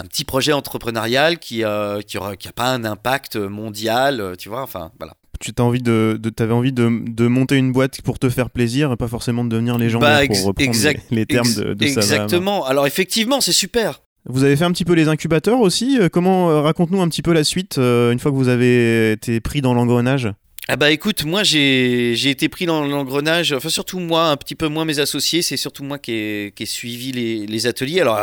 petit 0.08 0.24
projet 0.24 0.52
entrepreneurial 0.52 1.38
qui 1.38 1.60
n'a 1.60 1.98
qui 2.06 2.18
qui 2.38 2.48
pas 2.52 2.72
un 2.72 2.84
impact 2.84 3.36
mondial, 3.36 4.34
tu 4.38 4.48
vois, 4.48 4.62
enfin 4.62 4.92
voilà 4.98 5.14
tu 5.40 5.52
t'as 5.52 5.62
envie 5.62 5.82
de, 5.82 6.18
de 6.20 6.32
avais 6.42 6.52
envie 6.52 6.72
de, 6.72 7.04
de, 7.06 7.26
monter 7.28 7.56
une 7.56 7.72
boîte 7.72 8.02
pour 8.02 8.18
te 8.18 8.28
faire 8.28 8.50
plaisir 8.50 8.92
et 8.92 8.96
pas 8.96 9.06
forcément 9.06 9.44
de 9.44 9.50
devenir 9.50 9.78
légendaire 9.78 10.20
bah, 10.20 10.26
pour 10.26 10.46
reprendre 10.46 10.76
les, 11.12 11.26
termes 11.26 11.54
de, 11.54 11.74
de 11.74 11.84
Exactement. 11.84 12.66
Alors 12.66 12.88
effectivement, 12.88 13.40
c'est 13.40 13.52
super. 13.52 14.00
Vous 14.26 14.44
avez 14.44 14.56
fait 14.56 14.64
un 14.64 14.72
petit 14.72 14.84
peu 14.84 14.92
les 14.92 15.08
incubateurs 15.08 15.60
aussi. 15.60 15.98
Euh, 15.98 16.08
comment 16.10 16.50
euh, 16.50 16.60
raconte-nous 16.60 17.00
un 17.00 17.08
petit 17.08 17.22
peu 17.22 17.32
la 17.32 17.44
suite 17.44 17.78
euh, 17.78 18.12
une 18.12 18.18
fois 18.18 18.30
que 18.30 18.36
vous 18.36 18.48
avez 18.48 19.12
été 19.12 19.40
pris 19.40 19.62
dans 19.62 19.74
l'engrenage? 19.74 20.28
Ah 20.70 20.76
bah 20.76 20.90
écoute, 20.90 21.24
moi 21.24 21.44
j'ai 21.44 22.12
été 22.28 22.50
pris 22.50 22.66
dans 22.66 22.84
l'engrenage, 22.84 23.52
enfin 23.52 23.70
surtout 23.70 24.00
moi, 24.00 24.28
un 24.28 24.36
petit 24.36 24.54
peu 24.54 24.68
moins 24.68 24.84
mes 24.84 24.98
associés, 24.98 25.40
c'est 25.40 25.56
surtout 25.56 25.82
moi 25.82 25.98
qui 25.98 26.12
ai, 26.12 26.52
qui 26.54 26.64
ai 26.64 26.66
suivi 26.66 27.10
les, 27.10 27.46
les, 27.46 27.66
ateliers. 27.66 28.02
Alors 28.02 28.18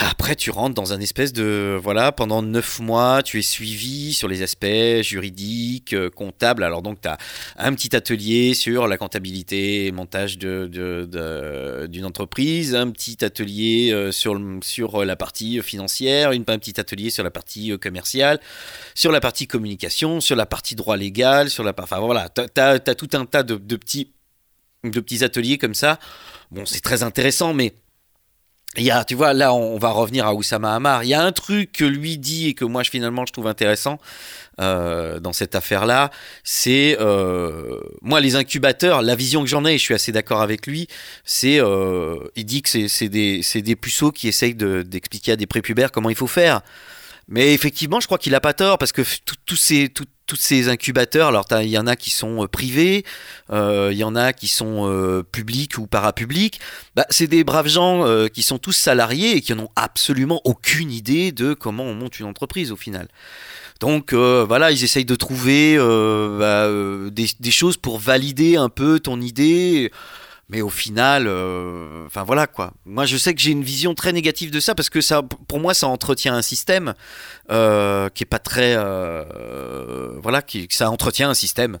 après, 0.00 0.36
tu 0.36 0.50
rentres 0.50 0.74
dans 0.74 0.94
un 0.94 1.00
espèce 1.00 1.34
de. 1.34 1.78
Voilà, 1.82 2.12
pendant 2.12 2.40
neuf 2.40 2.80
mois, 2.80 3.22
tu 3.22 3.38
es 3.38 3.42
suivi 3.42 4.14
sur 4.14 4.26
les 4.26 4.42
aspects 4.42 5.02
juridiques, 5.02 5.92
euh, 5.92 6.08
comptables. 6.08 6.62
Alors, 6.64 6.80
donc, 6.80 7.02
tu 7.02 7.08
as 7.08 7.18
un 7.58 7.74
petit 7.74 7.94
atelier 7.94 8.54
sur 8.54 8.86
la 8.86 8.96
comptabilité 8.96 9.92
montage 9.92 10.38
d'une 10.38 10.68
de, 10.68 11.86
d'une 11.90 12.06
entreprise, 12.06 12.74
un 12.74 12.90
petit 12.90 13.22
atelier 13.22 13.90
euh, 13.92 14.12
sur, 14.12 14.40
sur 14.62 15.04
la 15.04 15.16
partie 15.16 15.60
financière, 15.60 16.32
une, 16.32 16.44
un 16.46 16.58
petit 16.58 16.80
atelier 16.80 17.10
sur 17.10 17.24
la 17.24 17.30
partie 17.30 17.72
euh, 17.72 17.76
commerciale, 17.76 18.40
sur 18.94 19.12
la 19.12 19.20
partie 19.20 19.46
communication, 19.46 20.20
sur 20.20 20.36
la 20.36 20.46
partie 20.46 20.74
droit 20.74 20.96
légal, 20.96 21.50
sur 21.50 21.64
la. 21.64 21.74
Enfin, 21.78 21.98
voilà, 21.98 22.30
tu 22.30 22.60
as, 22.60 22.78
tout 22.94 23.10
un 23.12 23.26
tas 23.26 23.42
de, 23.42 23.56
de, 23.56 23.76
petits, 23.76 24.10
de 24.84 25.00
petits 25.00 25.22
ateliers 25.22 25.58
comme 25.58 25.74
ça. 25.74 25.98
Bon, 26.50 26.64
c'est 26.64 26.80
très 26.80 27.02
intéressant, 27.02 27.52
mais 27.52 27.74
il 28.76 28.84
y 28.84 28.90
a, 28.90 29.04
tu 29.04 29.14
vois, 29.14 29.34
là, 29.34 29.52
on 29.52 29.76
va 29.76 29.90
revenir 29.90 30.26
à 30.26 30.34
Oussama 30.34 30.74
Hamar. 30.74 31.04
Il 31.04 31.08
y 31.08 31.14
a 31.14 31.22
un 31.22 31.32
truc 31.32 31.72
que 31.72 31.84
lui 31.84 32.16
dit 32.16 32.48
et 32.48 32.54
que 32.54 32.64
moi, 32.64 32.84
finalement, 32.84 33.26
je 33.26 33.32
trouve 33.32 33.46
intéressant 33.46 33.98
euh, 34.60 35.20
dans 35.20 35.34
cette 35.34 35.54
affaire-là. 35.54 36.10
C'est, 36.42 36.96
euh, 36.98 37.78
moi, 38.00 38.20
les 38.20 38.34
incubateurs, 38.34 39.02
la 39.02 39.14
vision 39.14 39.42
que 39.42 39.48
j'en 39.48 39.66
ai, 39.66 39.74
et 39.74 39.78
je 39.78 39.82
suis 39.82 39.94
assez 39.94 40.10
d'accord 40.10 40.40
avec 40.40 40.66
lui, 40.66 40.88
c'est, 41.22 41.60
euh, 41.60 42.16
il 42.34 42.46
dit 42.46 42.62
que 42.62 42.88
c'est 42.88 43.08
des, 43.10 43.42
des 43.54 43.76
puceaux 43.76 44.10
qui 44.10 44.26
essayent 44.26 44.54
d'expliquer 44.54 45.32
à 45.32 45.36
des 45.36 45.46
prépubères 45.46 45.92
comment 45.92 46.08
il 46.08 46.16
faut 46.16 46.26
faire. 46.26 46.62
Mais 47.28 47.52
effectivement, 47.52 48.00
je 48.00 48.06
crois 48.06 48.18
qu'il 48.18 48.34
a 48.34 48.40
pas 48.40 48.54
tort 48.54 48.78
parce 48.78 48.92
que 48.92 49.02
tous 49.44 49.56
ces, 49.56 49.92
tous 50.32 50.40
ces 50.40 50.70
incubateurs, 50.70 51.28
alors 51.28 51.44
il 51.60 51.68
y 51.68 51.76
en 51.76 51.86
a 51.86 51.94
qui 51.94 52.08
sont 52.08 52.42
euh, 52.42 52.46
privés, 52.46 53.04
euh, 53.50 53.90
il 53.92 53.98
y 53.98 54.04
en 54.04 54.16
a 54.16 54.32
qui 54.32 54.48
sont 54.48 54.88
euh, 54.88 55.22
publics 55.22 55.76
ou 55.76 55.86
parapublics, 55.86 56.58
bah, 56.96 57.04
c'est 57.10 57.26
des 57.26 57.44
braves 57.44 57.68
gens 57.68 58.06
qui 58.32 58.42
sont 58.42 58.56
tous 58.56 58.72
salariés 58.72 59.36
et 59.36 59.40
qui 59.42 59.54
n'ont 59.54 59.68
absolument 59.76 60.40
aucune 60.44 60.90
idée 60.90 61.32
de 61.32 61.52
comment 61.52 61.84
on 61.84 61.94
monte 61.94 62.18
une 62.18 62.24
entreprise 62.24 62.72
au 62.72 62.76
final. 62.76 63.08
Donc 63.80 64.14
voilà, 64.14 64.70
ils 64.70 64.84
essayent 64.84 65.04
de 65.04 65.16
trouver 65.16 65.76
bah, 65.76 66.68
des, 67.10 67.50
choses 67.50 67.76
pour 67.76 67.98
valider 67.98 68.56
un 68.56 68.70
peu 68.70 69.00
ton 69.00 69.20
idée. 69.20 69.90
Mais 70.52 70.60
au 70.60 70.68
final, 70.68 71.28
euh, 71.28 72.04
enfin 72.06 72.24
voilà 72.24 72.46
quoi. 72.46 72.74
Moi, 72.84 73.06
je 73.06 73.16
sais 73.16 73.34
que 73.34 73.40
j'ai 73.40 73.52
une 73.52 73.62
vision 73.62 73.94
très 73.94 74.12
négative 74.12 74.50
de 74.50 74.60
ça 74.60 74.74
parce 74.74 74.90
que 74.90 75.00
ça, 75.00 75.22
pour 75.48 75.60
moi, 75.60 75.72
ça 75.72 75.88
entretient 75.88 76.34
un 76.34 76.42
système 76.42 76.92
euh, 77.50 78.10
qui 78.10 78.24
est 78.24 78.26
pas 78.26 78.38
très, 78.38 78.74
euh, 78.76 80.18
voilà, 80.22 80.42
qui 80.42 80.68
ça 80.68 80.90
entretient 80.90 81.30
un 81.30 81.34
système 81.34 81.78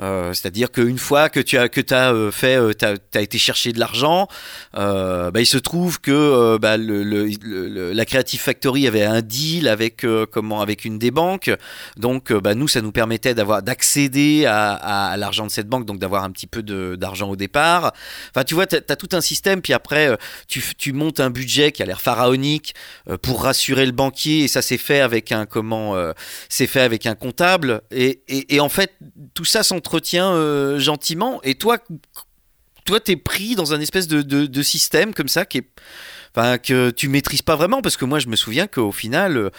euh, 0.00 0.32
c'est-à-dire 0.32 0.70
qu'une 0.70 0.98
fois 0.98 1.28
que 1.28 1.40
tu 1.40 1.58
as 1.58 1.68
que 1.68 1.80
euh, 1.92 2.30
fait, 2.30 2.56
euh, 2.56 2.72
tu 2.72 3.18
as, 3.18 3.20
été 3.20 3.38
chercher 3.38 3.72
de 3.72 3.78
l'argent, 3.78 4.28
bah, 4.72 5.30
il 5.36 5.46
se 5.46 5.58
trouve 5.58 6.00
que 6.00 6.56
bah, 6.58 6.76
le, 6.76 7.92
la 7.92 8.04
Creative 8.04 8.40
Factory 8.40 8.86
avait 8.86 9.04
un 9.04 9.20
deal 9.20 9.68
avec 9.68 10.06
comment 10.30 10.60
avec 10.60 10.84
une 10.84 10.98
des 10.98 11.10
banques, 11.10 11.50
donc 11.96 12.32
bah, 12.32 12.54
nous 12.54 12.68
ça 12.68 12.80
nous 12.80 12.92
permettait 12.92 13.34
d'avoir 13.34 13.62
d'accéder 13.62 14.46
à, 14.46 15.14
l'argent 15.18 15.46
de 15.46 15.50
cette 15.50 15.68
banque, 15.68 15.86
donc 15.86 15.98
d'avoir 15.98 16.24
un 16.24 16.30
petit 16.30 16.46
peu 16.46 16.62
d'argent 16.62 17.28
au 17.28 17.36
départ. 17.36 17.92
Enfin 18.30 18.44
tu 18.44 18.54
vois, 18.54 18.66
tu 18.66 18.76
as, 18.76 18.96
tout 18.96 19.08
un 19.12 19.20
système, 19.20 19.60
puis 19.60 19.72
après 19.72 20.16
tu, 20.48 20.62
tu 20.78 20.92
montes 20.92 21.20
un 21.20 21.30
budget 21.30 21.72
qui 21.72 21.82
a 21.82 21.86
l'air 21.86 22.00
pharaonique 22.00 22.74
pour 23.22 23.42
rassurer 23.42 23.86
le 23.86 23.92
banquier, 23.92 24.44
et 24.44 24.48
ça 24.48 24.62
s'est 24.62 24.78
fait 24.78 25.00
avec 25.00 25.32
un 25.32 25.46
comment, 25.46 25.96
c'est 26.48 26.66
fait 26.66 26.80
avec 26.80 27.06
un 27.06 27.14
comptable, 27.14 27.82
et, 27.90 28.22
et, 28.28 28.60
en 28.60 28.68
fait 28.68 28.92
tout 29.34 29.44
ça 29.44 29.62
s'entre 29.62 29.89
entretient 29.90 30.32
euh, 30.34 30.78
gentiment. 30.78 31.40
Et 31.42 31.56
toi, 31.56 31.78
toi, 32.84 33.00
t'es 33.00 33.16
pris 33.16 33.56
dans 33.56 33.74
un 33.74 33.80
espèce 33.80 34.06
de, 34.06 34.62
système 34.62 35.12
comme 35.14 35.26
ça 35.26 35.44
qui 35.44 35.58
est, 35.58 35.68
enfin, 36.34 36.58
que 36.58 36.90
tu 36.90 37.08
maîtrises 37.08 37.42
pas 37.42 37.56
vraiment 37.56 37.82
parce 37.82 37.96
que 37.96 38.04
moi, 38.04 38.20
je 38.20 38.28
me 38.28 38.36
souviens 38.36 38.68
qu'au 38.68 38.92
final, 38.92 39.36
euh, 39.36 39.50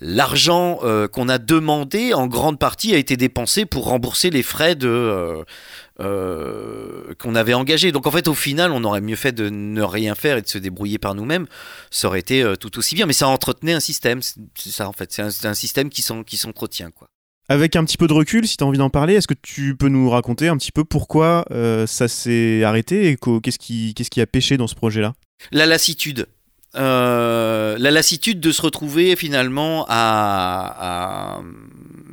l'argent 0.00 0.78
euh, 0.82 1.08
qu'on 1.08 1.28
a 1.28 1.36
demandé 1.36 2.14
en 2.14 2.26
grande 2.26 2.58
partie 2.58 2.94
a 2.94 2.96
été 2.96 3.18
dépensé 3.18 3.66
pour 3.66 3.84
rembourser 3.84 4.30
les 4.30 4.42
frais 4.42 4.76
de 4.76 5.44
qu'on 5.98 7.34
avait 7.34 7.54
engagés. 7.54 7.92
Donc 7.92 8.06
en 8.06 8.10
fait, 8.10 8.28
au 8.28 8.34
final, 8.34 8.72
on 8.72 8.82
aurait 8.82 9.02
mieux 9.02 9.16
fait 9.16 9.32
de 9.32 9.50
ne 9.50 9.82
rien 9.82 10.14
faire 10.14 10.38
et 10.38 10.42
de 10.42 10.48
se 10.48 10.58
débrouiller 10.58 10.98
par 10.98 11.14
nous-mêmes. 11.14 11.46
Ça 11.90 12.08
aurait 12.08 12.20
été 12.20 12.44
tout 12.60 12.78
aussi 12.78 12.94
bien, 12.94 13.04
mais 13.04 13.14
ça 13.14 13.28
entretenait 13.28 13.74
un 13.74 13.80
système. 13.80 14.20
C'est 14.22 14.70
ça 14.70 14.88
en 14.88 14.92
fait, 14.92 15.12
c'est 15.12 15.22
un, 15.22 15.50
un, 15.50 15.54
système 15.54 15.90
qui 15.90 16.02
s'entretient 16.02 16.90
quoi. 16.90 17.08
Avec 17.48 17.76
un 17.76 17.84
petit 17.84 17.96
peu 17.96 18.08
de 18.08 18.12
recul, 18.12 18.46
si 18.48 18.56
tu 18.56 18.64
as 18.64 18.66
envie 18.66 18.78
d'en 18.78 18.90
parler, 18.90 19.14
est-ce 19.14 19.28
que 19.28 19.34
tu 19.40 19.76
peux 19.76 19.88
nous 19.88 20.10
raconter 20.10 20.48
un 20.48 20.56
petit 20.56 20.72
peu 20.72 20.84
pourquoi 20.84 21.44
euh, 21.52 21.86
ça 21.86 22.08
s'est 22.08 22.64
arrêté 22.64 23.10
et 23.10 23.16
qu'est-ce 23.16 23.58
qui, 23.58 24.20
a 24.20 24.26
pêché 24.26 24.56
dans 24.56 24.66
ce 24.66 24.74
projet-là? 24.74 25.14
La 25.52 25.66
lassitude. 25.66 26.26
Euh, 26.74 27.76
la 27.78 27.90
lassitude 27.90 28.40
de 28.40 28.50
se 28.50 28.62
retrouver 28.62 29.14
finalement 29.14 29.86
à... 29.88 31.40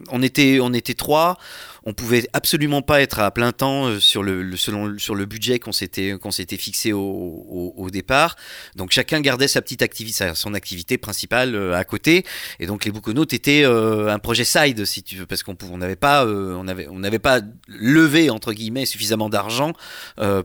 On, 0.10 0.22
était, 0.22 0.60
on 0.62 0.74
était 0.74 0.94
trois, 0.94 1.38
on 1.86 1.94
pouvait 1.94 2.28
absolument 2.34 2.82
pas 2.82 3.02
être 3.02 3.20
à 3.20 3.30
plein 3.32 3.52
temps 3.52 3.88
euh, 3.88 4.00
sur 4.00 4.24
le, 4.24 4.56
selon, 4.56 4.98
sur 4.98 5.16
le 5.16 5.26
budget 5.26 5.60
qu'on 5.60 5.72
s'était 5.72 6.18
qu'on 6.20 6.32
s'était 6.32 6.58
fixé 6.58 6.94
au, 6.94 7.90
départ. 7.92 8.36
Donc 8.76 8.92
chacun 8.92 9.22
gardait 9.22 9.48
sa 9.48 9.62
petite 9.62 9.82
activité, 9.82 10.32
son 10.36 10.54
activité 10.54 10.98
principale 10.98 11.56
euh, 11.56 11.76
à 11.76 11.84
côté. 11.84 12.26
Et 12.60 12.66
donc 12.66 12.86
les 12.86 12.92
Bouconautes 12.92 13.34
étaient 13.34 13.64
euh, 13.66 14.12
un 14.12 14.20
projet 14.20 14.46
side, 14.46 14.86
si 14.86 15.04
tu 15.04 15.16
veux, 15.18 15.26
parce 15.26 15.44
qu'on 15.44 15.58
on 15.70 15.78
n'avait 15.78 15.96
pas 15.96 16.26
on 16.26 16.68
avait 16.68 16.88
on 16.88 17.00
n'avait 17.00 17.20
pas 17.20 17.42
levé 17.68 18.30
entre 18.30 18.54
guillemets 18.54 18.86
suffisamment 18.86 19.30
d'argent 19.30 19.74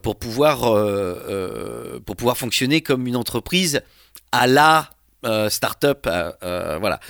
pour 0.02 0.16
pouvoir 0.16 0.60
pour 2.04 2.16
pouvoir 2.16 2.36
fonctionner 2.36 2.80
comme 2.80 3.06
une 3.06 3.16
entreprise 3.16 3.80
à 4.32 4.46
la 4.46 4.90
start-up, 5.48 6.06
voilà. 6.42 7.00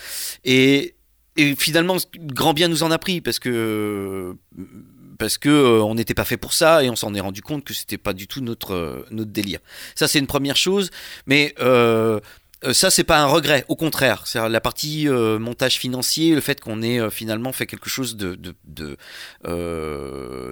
Et 0.45 0.95
et 1.39 1.55
finalement, 1.55 1.97
grand 2.19 2.53
bien 2.53 2.67
nous 2.67 2.83
en 2.83 2.91
a 2.91 2.99
pris 2.99 3.21
parce 3.21 3.39
que 3.39 4.35
parce 5.19 5.39
que 5.39 5.49
euh, 5.49 5.83
on 5.83 5.95
n'était 5.95 6.15
pas 6.15 6.25
fait 6.25 6.37
pour 6.37 6.53
ça 6.53 6.83
et 6.83 6.91
on 6.91 6.97
s'en 6.97 7.15
est 7.15 7.21
rendu 7.21 7.43
compte 7.43 7.63
que 7.65 7.73
c'était 7.75 7.97
pas 7.97 8.13
du 8.13 8.27
tout 8.27 8.41
notre 8.41 8.75
euh, 8.75 9.07
notre 9.13 9.31
délire. 9.31 9.61
Ça 9.95 10.09
c'est 10.09 10.19
une 10.19 10.27
première 10.27 10.57
chose, 10.57 10.91
mais 11.27 11.55
euh, 11.61 12.19
ça 12.73 12.91
c'est 12.91 13.05
pas 13.05 13.21
un 13.21 13.27
regret, 13.27 13.65
au 13.69 13.77
contraire, 13.77 14.25
c'est 14.27 14.49
la 14.49 14.61
partie 14.61 15.07
montage 15.07 15.79
financier, 15.79 16.35
le 16.35 16.41
fait 16.41 16.61
qu'on 16.61 16.83
ait 16.83 17.09
finalement 17.09 17.53
fait 17.53 17.67
quelque 17.67 17.89
chose 17.89 18.17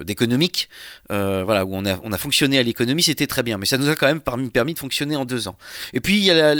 d'économique, 0.05 0.69
voilà 1.09 1.65
où 1.65 1.75
on 1.75 1.85
a 1.85 1.99
on 2.03 2.13
a 2.13 2.17
fonctionné 2.17 2.59
à 2.59 2.63
l'économie, 2.63 3.03
c'était 3.03 3.27
très 3.27 3.43
bien, 3.43 3.57
mais 3.57 3.65
ça 3.65 3.77
nous 3.77 3.89
a 3.89 3.97
quand 3.97 4.07
même 4.07 4.21
permis, 4.21 4.73
de 4.73 4.79
fonctionner 4.79 5.17
en 5.17 5.25
deux 5.25 5.49
ans. 5.49 5.57
Et 5.91 5.99
puis 5.99 6.15
il 6.15 6.23
y 6.23 6.31
a 6.31 6.55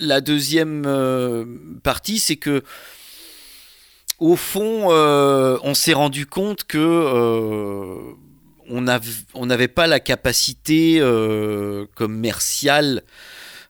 la 0.00 0.22
deuxième 0.22 0.86
partie, 1.82 2.18
c'est 2.18 2.36
que 2.36 2.62
au 4.18 4.36
fond, 4.36 4.88
euh, 4.90 5.58
on 5.62 5.74
s'est 5.74 5.92
rendu 5.92 6.26
compte 6.26 6.64
que 6.64 6.78
euh, 6.78 8.14
on 8.68 9.46
n'avait 9.46 9.68
pas 9.68 9.86
la 9.86 10.00
capacité 10.00 10.98
euh, 11.00 11.86
commerciale 11.94 13.02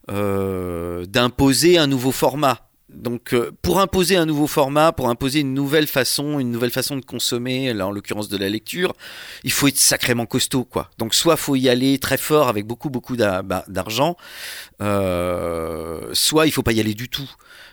d'imposer 0.08 1.78
un 1.78 1.88
nouveau 1.88 2.12
format. 2.12 2.65
Donc, 2.96 3.34
pour 3.62 3.80
imposer 3.80 4.16
un 4.16 4.26
nouveau 4.26 4.46
format, 4.46 4.92
pour 4.92 5.08
imposer 5.08 5.40
une 5.40 5.54
nouvelle 5.54 5.86
façon, 5.86 6.38
une 6.40 6.50
nouvelle 6.50 6.70
façon 6.70 6.96
de 6.96 7.04
consommer, 7.04 7.72
là 7.72 7.86
en 7.86 7.90
l'occurrence 7.90 8.28
de 8.28 8.36
la 8.36 8.48
lecture, 8.48 8.92
il 9.44 9.52
faut 9.52 9.68
être 9.68 9.76
sacrément 9.76 10.26
costaud, 10.26 10.64
quoi. 10.64 10.90
Donc, 10.98 11.14
soit 11.14 11.36
faut 11.36 11.56
y 11.56 11.68
aller 11.68 11.98
très 11.98 12.16
fort 12.16 12.48
avec 12.48 12.66
beaucoup 12.66 12.90
beaucoup 12.90 13.16
bah, 13.16 13.64
d'argent, 13.68 14.16
soit 14.80 16.46
il 16.46 16.52
faut 16.52 16.62
pas 16.62 16.72
y 16.72 16.80
aller 16.80 16.94
du 16.94 17.08
tout. 17.08 17.30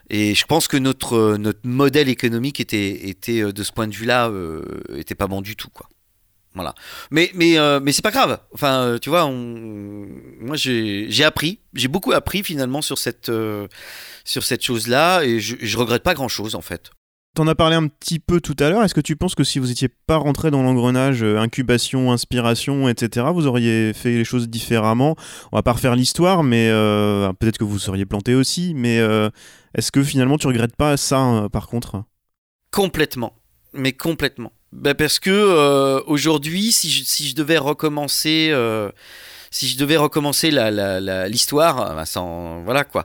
Et 0.09 0.35
je 0.35 0.45
pense 0.45 0.67
que 0.67 0.77
notre, 0.77 1.37
notre 1.37 1.61
modèle 1.63 2.09
économique 2.09 2.59
était, 2.59 3.09
était 3.09 3.41
euh, 3.41 3.53
de 3.53 3.63
ce 3.63 3.71
point 3.71 3.87
de 3.87 3.95
vue-là, 3.95 4.27
euh, 4.27 4.61
était 4.95 5.15
pas 5.15 5.27
bon 5.27 5.41
du 5.41 5.55
tout, 5.55 5.69
quoi. 5.69 5.87
Voilà. 6.55 6.75
Mais, 7.12 7.31
mais, 7.33 7.57
euh, 7.57 7.79
mais 7.81 7.91
c'est 7.91 8.01
pas 8.01 8.12
grave. 8.12 8.39
Enfin, 8.53 8.98
tu 9.01 9.10
vois, 9.10 9.25
on... 9.25 10.07
moi 10.39 10.55
j'ai 10.55 11.24
appris, 11.24 11.60
j'ai 11.74 11.88
beaucoup 11.88 12.12
appris 12.12 12.43
finalement 12.43 12.81
sur 12.81 12.98
cette, 12.98 13.31
sur 14.24 14.43
cette 14.43 14.63
chose-là 14.63 15.24
et 15.24 15.39
je, 15.39 15.55
je 15.60 15.77
regrette 15.77 16.03
pas 16.03 16.13
grand-chose 16.13 16.55
en 16.55 16.62
fait. 16.62 16.91
T'en 17.36 17.48
as 17.48 17.55
parlé 17.55 17.75
un 17.75 17.88
petit 17.88 18.19
peu 18.19 18.39
tout 18.39 18.55
à 18.60 18.69
l'heure. 18.69 18.83
Est-ce 18.83 18.93
que 18.93 19.01
tu 19.01 19.15
penses 19.15 19.33
que 19.33 19.43
si 19.43 19.57
vous 19.57 19.67
n'étiez 19.67 19.88
pas 19.88 20.17
rentré 20.17 20.51
dans 20.51 20.62
l'engrenage 20.62 21.24
euh, 21.24 21.39
incubation, 21.39 22.12
inspiration, 22.12 22.88
etc., 22.88 23.25
vous 23.33 23.48
auriez 23.48 23.91
fait 23.93 24.12
les 24.12 24.24
choses 24.24 24.48
différemment? 24.48 25.15
On 25.51 25.57
va 25.57 25.63
pas 25.63 25.72
refaire 25.72 25.95
l'histoire, 25.95 26.43
mais 26.43 26.69
euh, 26.69 27.33
peut-être 27.33 27.57
que 27.57 27.63
vous 27.63 27.79
seriez 27.79 28.05
planté 28.05 28.36
aussi. 28.36 28.75
Mais 28.75 29.00
euh, 29.00 29.31
est-ce 29.74 29.91
que 29.91 30.03
finalement 30.03 30.38
tu 30.38 30.45
regrettes 30.45 30.75
pas 30.75 30.95
ça 30.95 31.48
par 31.51 31.65
contre? 31.65 32.03
Complètement, 32.69 33.33
mais 33.74 33.93
complètement. 33.93 34.51
Ben 34.73 34.95
parce 34.95 35.19
que 35.19 36.03
aujourd'hui, 36.07 36.71
si 36.71 36.89
je, 36.89 37.03
si 37.03 37.29
je 37.29 37.35
devais 37.35 37.57
recommencer, 37.57 38.53
si 39.51 39.67
je 39.67 39.77
devais 39.77 39.97
recommencer 39.97 40.51
l'histoire, 40.51 41.89
la, 41.89 41.95
la, 41.95 42.05
sans 42.05 42.61
voilà 42.63 42.83
quoi. 42.83 43.03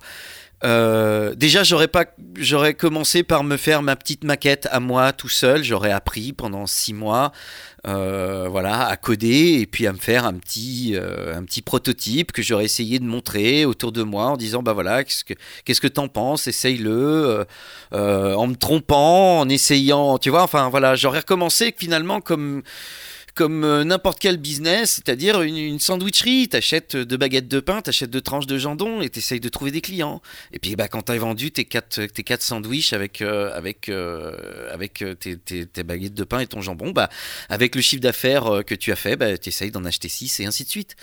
Euh, 0.65 1.35
déjà, 1.35 1.63
j'aurais 1.63 2.75
commencé 2.75 3.23
par 3.23 3.45
me 3.45 3.57
faire 3.57 3.83
ma 3.83 3.97
petite 3.97 4.25
maquette 4.25 4.69
à 4.71 4.81
moi 4.81 5.13
tout 5.13 5.29
seul. 5.29 5.63
J'aurais 5.63 5.93
appris 5.93 6.33
pendant 6.33 6.67
six 6.67 6.93
mois, 6.93 7.33
euh, 7.87 8.49
voilà, 8.51 8.87
à 8.87 8.97
coder 8.97 9.59
et 9.61 9.67
puis 9.67 9.87
à 9.87 9.93
me 9.93 9.99
faire 9.99 10.25
un 10.25 10.35
petit, 10.35 10.93
euh, 10.95 11.37
un 11.37 11.45
petit 11.45 11.63
prototype 11.63 12.33
que 12.33 12.43
j'aurais 12.43 12.65
essayé 12.65 12.99
de 12.99 13.05
montrer 13.05 13.65
autour 13.65 13.93
de 13.93 14.03
moi 14.03 14.27
en 14.27 14.37
disant 14.37 14.63
bah 14.63 14.73
voilà, 14.73 15.05
qu'est-ce 15.05 15.25
que, 15.25 15.35
qu'est-ce 15.65 15.81
que 15.81 15.87
t'en 15.87 16.09
penses? 16.09 16.49
Essaye-le, 16.49 17.47
en 17.93 18.47
me 18.47 18.55
trompant, 18.55 19.41
en 19.41 19.49
essayant, 19.49 20.19
tu 20.19 20.31
vois. 20.31 20.43
Enfin 20.43 20.69
voilà, 20.71 20.97
j'aurais 20.97 21.21
recommencé 21.21 21.75
finalement 21.77 22.21
comme 22.21 22.63
comme 23.39 23.63
euh, 23.63 23.85
n'importe 23.85 24.19
quel 24.19 24.37
business, 24.37 24.95
c'est-à-dire 24.95 25.43
une, 25.43 25.57
une 25.57 25.79
sandwicherie. 25.79 26.49
T'achètes 26.49 26.97
deux 26.97 27.17
baguettes 27.17 27.47
de 27.47 27.61
pain, 27.61 27.81
t'achètes 27.83 28.11
deux 28.11 28.21
tranches 28.21 28.49
de 28.49 28.59
jambon 28.59 29.01
et 29.01 29.09
t'essayes 29.09 29.39
de 29.39 29.49
trouver 29.49 29.71
des 29.71 29.81
clients. 29.81 30.21
Et 30.53 30.59
puis 30.59 30.75
bah, 30.75 30.89
quand 30.89 31.03
t'as 31.03 31.17
vendu 31.19 31.53
tes 31.53 31.65
quatre, 31.65 32.05
tes 32.07 32.25
quatre 32.25 32.43
sandwichs 32.43 32.93
avec, 32.93 33.23
euh, 33.23 33.57
avec, 33.57 33.91
euh, 33.91 35.15
tes, 35.15 35.37
tes, 35.37 35.67
tes, 35.67 35.83
baguettes 35.85 36.15
de 36.15 36.25
pain 36.25 36.41
et 36.41 36.49
ton 36.49 36.63
jambon, 36.63 36.91
bah, 36.91 37.09
avec 37.49 37.77
le 37.77 37.81
chiffre 37.81 38.03
d'affaires 38.03 38.65
que 38.67 38.75
tu 38.75 38.91
as 38.91 38.97
fait, 38.97 39.15
bah, 39.15 39.39
t'essayes 39.39 39.71
d'en 39.71 39.85
acheter 39.85 40.09
six 40.09 40.41
et 40.41 40.45
ainsi 40.45 40.65
de 40.65 40.69
suite. 40.69 40.97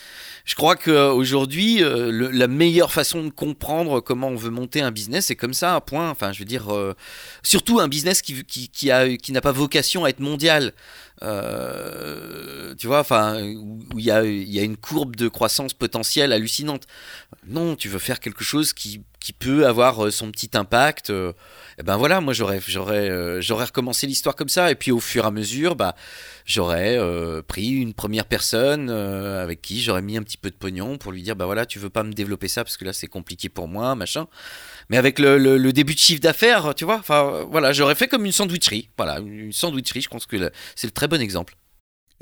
Je 0.43 0.55
crois 0.55 0.75
qu'aujourd'hui, 0.75 1.81
la 1.81 2.47
meilleure 2.47 2.91
façon 2.91 3.23
de 3.23 3.29
comprendre 3.29 4.01
comment 4.01 4.27
on 4.27 4.35
veut 4.35 4.49
monter 4.49 4.81
un 4.81 4.91
business, 4.91 5.27
c'est 5.27 5.37
comme 5.37 5.53
ça, 5.53 5.73
un 5.73 5.79
point. 5.79 6.09
Enfin, 6.09 6.33
je 6.33 6.39
veux 6.39 6.45
dire, 6.45 6.67
surtout 7.43 7.79
un 7.79 7.87
business 7.87 8.21
qui, 8.21 8.43
qui 8.43 9.31
n'a 9.31 9.41
pas 9.41 9.53
vocation 9.53 10.03
à 10.03 10.09
être 10.09 10.19
mondial. 10.19 10.73
Euh, 11.23 12.75
tu 12.75 12.87
vois, 12.87 12.99
enfin, 12.99 13.41
où 13.41 13.99
il 13.99 14.05
y 14.05 14.11
a, 14.11 14.21
une 14.21 14.77
courbe 14.77 15.15
de 15.15 15.27
croissance 15.27 15.73
potentielle 15.73 16.33
hallucinante. 16.33 16.83
Non, 17.47 17.75
tu 17.75 17.89
veux 17.89 17.99
faire 17.99 18.19
quelque 18.19 18.43
chose 18.43 18.73
qui, 18.73 19.01
peut 19.39 19.65
avoir 19.65 20.05
euh, 20.05 20.11
son 20.11 20.29
petit 20.29 20.51
impact. 20.53 21.09
et 21.09 21.31
eh 21.79 21.83
ben 21.83 21.97
voilà, 21.97 22.21
moi 22.21 22.33
euh, 22.39 23.41
j'aurais 23.41 23.65
recommencé 23.65 24.05
l'histoire 24.05 24.35
comme 24.35 24.49
ça. 24.49 24.69
Et 24.69 24.75
puis 24.75 24.91
au 24.91 24.99
fur 24.99 25.23
et 25.23 25.27
à 25.27 25.31
mesure, 25.31 25.75
bah, 25.75 25.95
j'aurais 26.45 26.99
pris 27.47 27.69
une 27.69 27.93
première 27.93 28.25
personne 28.25 28.89
avec 28.89 29.61
qui 29.61 29.81
j'aurais 29.81 30.03
mis 30.03 30.17
un 30.17 30.23
petit 30.23 30.37
peu 30.37 30.51
de 30.51 30.55
pognon 30.55 30.97
pour 30.97 31.11
lui 31.11 31.23
dire, 31.23 31.35
bah 31.35 31.45
voilà, 31.45 31.65
tu 31.65 31.79
veux 31.79 31.89
pas 31.89 32.03
me 32.03 32.13
développer 32.13 32.47
ça 32.47 32.63
parce 32.63 32.77
que 32.77 32.85
là 32.85 32.93
c'est 32.93 33.07
compliqué 33.07 33.49
pour 33.49 33.67
moi, 33.67 33.95
machin 33.95 34.27
mais 34.89 34.97
avec 34.97 35.19
le, 35.19 35.37
le, 35.37 35.73
début 35.73 35.93
de 35.93 35.99
chiffre 35.99 36.21
d'affaires, 36.21 36.75
tu 36.75 36.85
vois. 36.85 36.97
Enfin, 36.97 37.45
voilà, 37.49 37.73
j'aurais 37.73 37.95
fait 37.95 38.07
comme 38.07 38.25
une 38.25 38.31
sandwicherie. 38.31 38.89
Voilà, 38.97 39.19
une 39.19 39.51
sandwicherie, 39.51 40.01
je 40.01 40.09
pense 40.09 40.25
que 40.25 40.51
c'est 40.75 40.87
le 40.87 40.91
très 40.91 41.07
bon 41.07 41.21
exemple. 41.21 41.55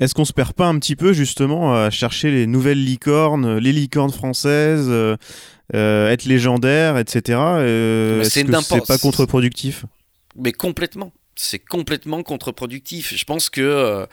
Est-ce 0.00 0.14
qu'on 0.14 0.24
se 0.24 0.32
perd 0.32 0.54
pas 0.54 0.66
un 0.66 0.78
petit 0.78 0.96
peu 0.96 1.12
justement 1.12 1.74
à 1.76 1.90
chercher 1.90 2.30
les 2.30 2.46
nouvelles 2.46 2.82
licornes, 2.82 3.58
les 3.58 3.72
licornes 3.72 4.10
françaises, 4.10 4.86
euh, 4.88 5.16
euh 5.74 6.08
être 6.08 6.24
légendaire, 6.24 6.98
etc. 6.98 7.38
Euh, 7.38 8.20
Est-ce 8.20 8.40
que 8.40 8.62
c'est 8.62 8.86
pas 8.86 8.98
contre-productif? 8.98 9.84
Mais 10.36 10.52
complètement 10.52 11.12
c'est 11.36 11.58
complètement 11.58 12.22
contre-productif. 12.22 13.12
Je 13.16 13.24
pense 13.24 13.50
que 13.50 13.60
euh, 13.60 14.06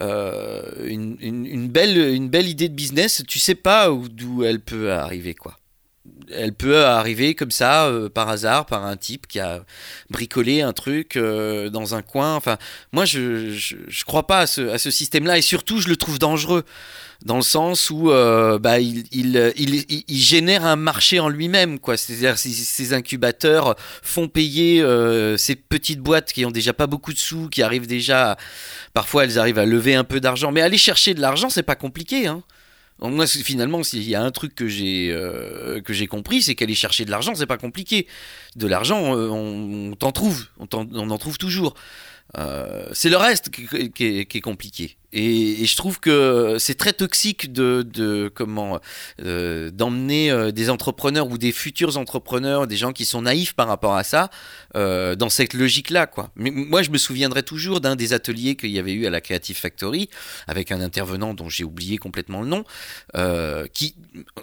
euh 0.00 0.86
une, 0.86 1.16
une, 1.20 1.44
une, 1.44 1.68
belle, 1.68 1.98
une 2.14 2.30
belle 2.30 2.48
idée 2.48 2.70
de 2.70 2.74
business, 2.74 3.22
tu 3.28 3.38
sais 3.38 3.54
pas 3.54 3.90
d'où 3.90 4.42
elle 4.42 4.60
peut 4.60 4.90
arriver, 4.90 5.34
quoi 5.34 5.58
elle 6.30 6.52
peut 6.52 6.84
arriver 6.84 7.34
comme 7.34 7.50
ça, 7.50 7.86
euh, 7.86 8.08
par 8.08 8.28
hasard, 8.28 8.66
par 8.66 8.84
un 8.84 8.96
type 8.96 9.26
qui 9.26 9.38
a 9.38 9.64
bricolé 10.10 10.62
un 10.62 10.72
truc 10.72 11.16
euh, 11.16 11.70
dans 11.70 11.94
un 11.94 12.02
coin. 12.02 12.34
Enfin, 12.34 12.58
moi, 12.92 13.04
je, 13.04 13.50
je, 13.50 14.04
crois 14.04 14.26
pas 14.26 14.40
à 14.40 14.46
ce, 14.46 14.90
système-là 14.90 15.38
et 15.38 15.42
surtout, 15.42 15.80
je 15.80 15.88
le 15.88 15.96
trouve 15.96 16.18
dangereux 16.18 16.64
dans 17.24 17.36
le 17.36 17.42
sens 17.42 17.88
où 17.90 18.10
euh, 18.10 18.58
bah, 18.58 18.80
il, 18.80 19.04
il, 19.12 19.54
il, 20.08 20.18
génère 20.18 20.64
un 20.64 20.74
marché 20.74 21.20
en 21.20 21.28
lui-même. 21.28 21.78
quoi. 21.78 21.96
C'est-à-dire 21.96 22.36
ces, 22.36 22.50
ces 22.50 22.94
incubateurs 22.94 23.76
font 24.02 24.26
payer 24.26 24.84
ces 25.38 25.54
petites 25.54 26.00
boîtes 26.00 26.32
qui 26.32 26.44
ont 26.44 26.50
déjà 26.50 26.72
pas 26.72 26.88
beaucoup 26.88 27.12
de 27.12 27.18
sous, 27.18 27.48
qui 27.48 27.62
arrivent 27.62 27.86
déjà, 27.86 28.36
parfois 28.92 29.24
elles 29.24 29.38
arrivent 29.38 29.60
à 29.60 29.66
lever 29.66 29.94
un 29.94 30.04
peu 30.04 30.18
d'argent, 30.18 30.50
mais 30.50 30.62
aller 30.62 30.78
chercher 30.78 31.14
de 31.14 31.20
l'argent, 31.20 31.48
c'est 31.48 31.62
pas 31.62 31.76
compliqué. 31.76 32.26
Hein. 32.26 32.42
Finalement, 33.26 33.82
s'il 33.82 34.08
y 34.08 34.14
a 34.14 34.22
un 34.22 34.30
truc 34.30 34.54
que 34.54 34.68
j'ai 34.68 35.10
euh, 35.10 35.80
que 35.80 35.92
j'ai 35.92 36.06
compris, 36.06 36.42
c'est 36.42 36.54
qu'aller 36.54 36.74
chercher 36.74 37.04
de 37.04 37.10
l'argent, 37.10 37.34
c'est 37.34 37.46
pas 37.46 37.56
compliqué. 37.56 38.06
De 38.54 38.68
l'argent, 38.68 39.16
euh, 39.16 39.28
on, 39.28 39.94
t'en 39.96 40.12
trouve, 40.12 40.46
on, 40.58 40.68
on, 40.72 41.10
en 41.10 41.18
trouve 41.18 41.36
toujours. 41.36 41.74
Euh, 42.38 42.88
c'est 42.92 43.10
le 43.10 43.16
reste 43.16 43.50
qui, 43.50 44.06
est, 44.06 44.40
compliqué. 44.40 44.96
Et, 45.12 45.66
je 45.66 45.76
trouve 45.76 46.00
que 46.00 46.56
c'est 46.58 46.74
très 46.74 46.92
toxique 46.92 47.52
de, 47.52 48.30
comment 48.34 48.80
euh, 49.20 49.70
d'emmener 49.70 50.30
euh, 50.30 50.50
des 50.50 50.70
entrepreneurs 50.70 51.28
ou 51.28 51.38
des 51.38 51.52
futurs 51.52 51.96
entrepreneurs, 51.98 52.66
des 52.66 52.76
gens 52.76 52.92
qui 52.92 53.04
sont 53.04 53.22
naïfs 53.22 53.54
par 53.54 53.68
rapport 53.68 53.94
à 53.94 54.04
ça, 54.04 54.30
dans 54.74 55.28
cette 55.28 55.54
logique-là, 55.54 56.06
quoi. 56.06 56.30
Mais 56.36 56.50
moi, 56.50 56.82
je 56.82 56.90
me 56.90 56.98
souviendrai 56.98 57.42
toujours 57.42 57.80
d'un 57.80 57.96
des 57.96 58.12
ateliers 58.12 58.56
qu'il 58.56 58.70
y 58.70 58.78
avait 58.78 58.92
eu 58.92 59.06
à 59.06 59.10
la 59.10 59.20
Creative 59.20 59.56
Factory 59.56 60.08
avec 60.46 60.72
un 60.72 60.80
intervenant 60.80 61.34
dont 61.34 61.48
j'ai 61.48 61.64
oublié 61.64 61.98
complètement 61.98 62.40
le 62.40 62.48
nom, 62.48 62.64
qui 63.72 63.94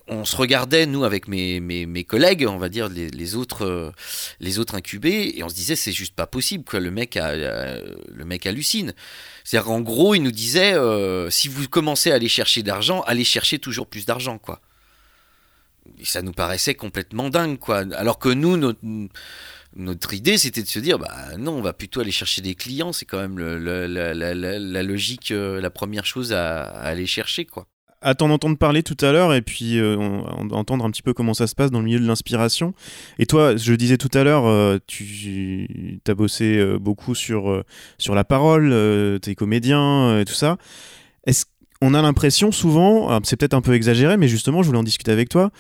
on 0.08 0.26
se 0.26 0.36
regardait 0.36 0.86
nous 0.86 1.04
avec 1.04 1.28
mes, 1.28 1.60
mes, 1.60 2.04
collègues, 2.04 2.46
on 2.48 2.58
va 2.58 2.70
dire 2.70 2.90
les, 2.90 3.36
autres 3.36 3.92
les 4.40 4.60
autres 4.60 4.76
incubés, 4.76 5.34
et 5.36 5.44
on 5.44 5.50
se 5.50 5.56
disait 5.56 5.76
c'est 5.76 5.92
juste 5.92 6.16
pas 6.16 6.28
possible, 6.28 6.64
quoi. 6.64 6.80
Le 6.80 6.92
mec 6.92 7.18
a 7.18 7.36
le 7.36 8.26
mec 8.26 8.46
hallucine. 8.46 8.94
C'est-à-dire 9.50 9.66
qu'en 9.66 9.82
gros, 9.82 10.14
il 10.14 10.22
nous 10.22 10.32
disait 10.32 10.76
euh, 10.76 11.32
si 11.32 11.48
vous 11.48 11.68
commencez 11.68 12.12
à 12.12 12.14
aller 12.14 12.30
chercher 12.30 12.62
d'argent, 12.62 13.02
allez 13.08 13.24
chercher 13.24 13.58
toujours 13.58 13.88
plus 13.88 14.06
d'argent, 14.06 14.38
quoi. 14.38 14.62
Ça 16.04 16.22
nous 16.22 16.34
paraissait 16.34 16.76
complètement 16.76 17.32
dingue, 17.32 17.58
quoi. 17.58 17.80
Alors 17.96 18.20
que 18.20 18.30
nous, 18.30 18.58
notre, 19.76 20.14
idée, 20.14 20.38
c'était 20.38 20.62
de 20.62 20.68
se 20.68 20.78
dire 20.78 21.00
bah 21.00 21.36
non, 21.40 21.54
on 21.54 21.62
va 21.64 21.74
plutôt 21.74 22.00
aller 22.00 22.12
chercher 22.12 22.44
des 22.44 22.54
clients. 22.54 22.94
C'est 22.94 23.06
quand 23.06 23.18
même 23.18 23.40
la, 23.40 24.84
logique, 24.84 25.32
euh, 25.32 25.60
la 25.60 25.72
première 25.72 26.06
chose 26.06 26.32
à, 26.32 26.62
à 26.62 26.84
aller 26.84 27.08
chercher, 27.08 27.46
quoi 27.46 27.66
à 28.02 28.16
t'en 28.16 28.30
entendre 28.30 28.58
parler 28.58 28.84
tout 28.84 28.98
à 29.02 29.12
l'heure 29.12 29.34
et 29.34 29.42
puis 29.42 29.78
euh, 29.80 29.98
entendre 30.52 30.86
un 30.86 30.92
petit 30.92 31.02
peu 31.02 31.14
comment 31.14 31.34
ça 31.34 31.48
se 31.48 31.56
passe 31.56 31.72
dans 31.72 31.80
le 31.80 31.86
milieu 31.86 32.00
de 32.00 32.08
l'inspiration. 32.08 32.74
Et 33.18 33.26
toi, 33.26 33.56
je 33.58 33.74
disais 33.74 33.98
tout 33.98 34.10
à 34.14 34.24
l'heure, 34.24 34.46
euh, 34.46 34.78
tu 34.88 36.00
as 36.08 36.14
bossé 36.14 36.58
euh, 36.58 36.80
beaucoup 36.80 37.16
sur, 37.16 37.64
sur 37.98 38.16
la 38.16 38.24
parole, 38.24 38.70
tu 39.22 39.30
es 39.30 39.36
comédien 39.36 40.20
et 40.20 40.26
tout 40.26 40.34
ça. 40.34 40.58
Est-ce 41.26 41.46
qu'on 41.82 41.94
a 41.94 42.02
l'impression 42.02 42.52
souvent, 42.52 43.20
c'est 43.24 43.38
peut-être 43.38 43.54
un 43.54 43.62
peu 43.62 43.74
exagéré, 43.74 44.18
mais 44.18 44.28
justement, 44.28 44.62
je 44.62 44.68
voulais 44.68 44.80
en 44.80 44.84
discuter 44.84 45.12
avec 45.12 45.30
toi, 45.30 45.52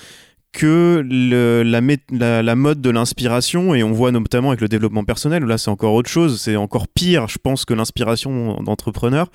que 0.51 1.05
la, 1.05 2.55
mode 2.55 2.81
de 2.81 2.89
l'inspiration, 2.89 3.75
et 3.75 3.83
on 3.83 3.91
voit 3.91 4.11
notamment 4.11 4.49
avec 4.49 4.61
le 4.61 4.67
développement 4.67 5.03
personnel, 5.03 5.43
là 5.43 5.57
c'est 5.57 5.69
encore 5.69 5.93
autre 5.93 6.09
chose, 6.09 6.41
c'est 6.41 6.55
encore 6.55 6.87
pire, 6.87 7.27
je 7.27 7.37
pense, 7.37 7.65
que 7.65 7.73
l'inspiration 7.73 8.61
d'entrepreneur. 8.61 9.29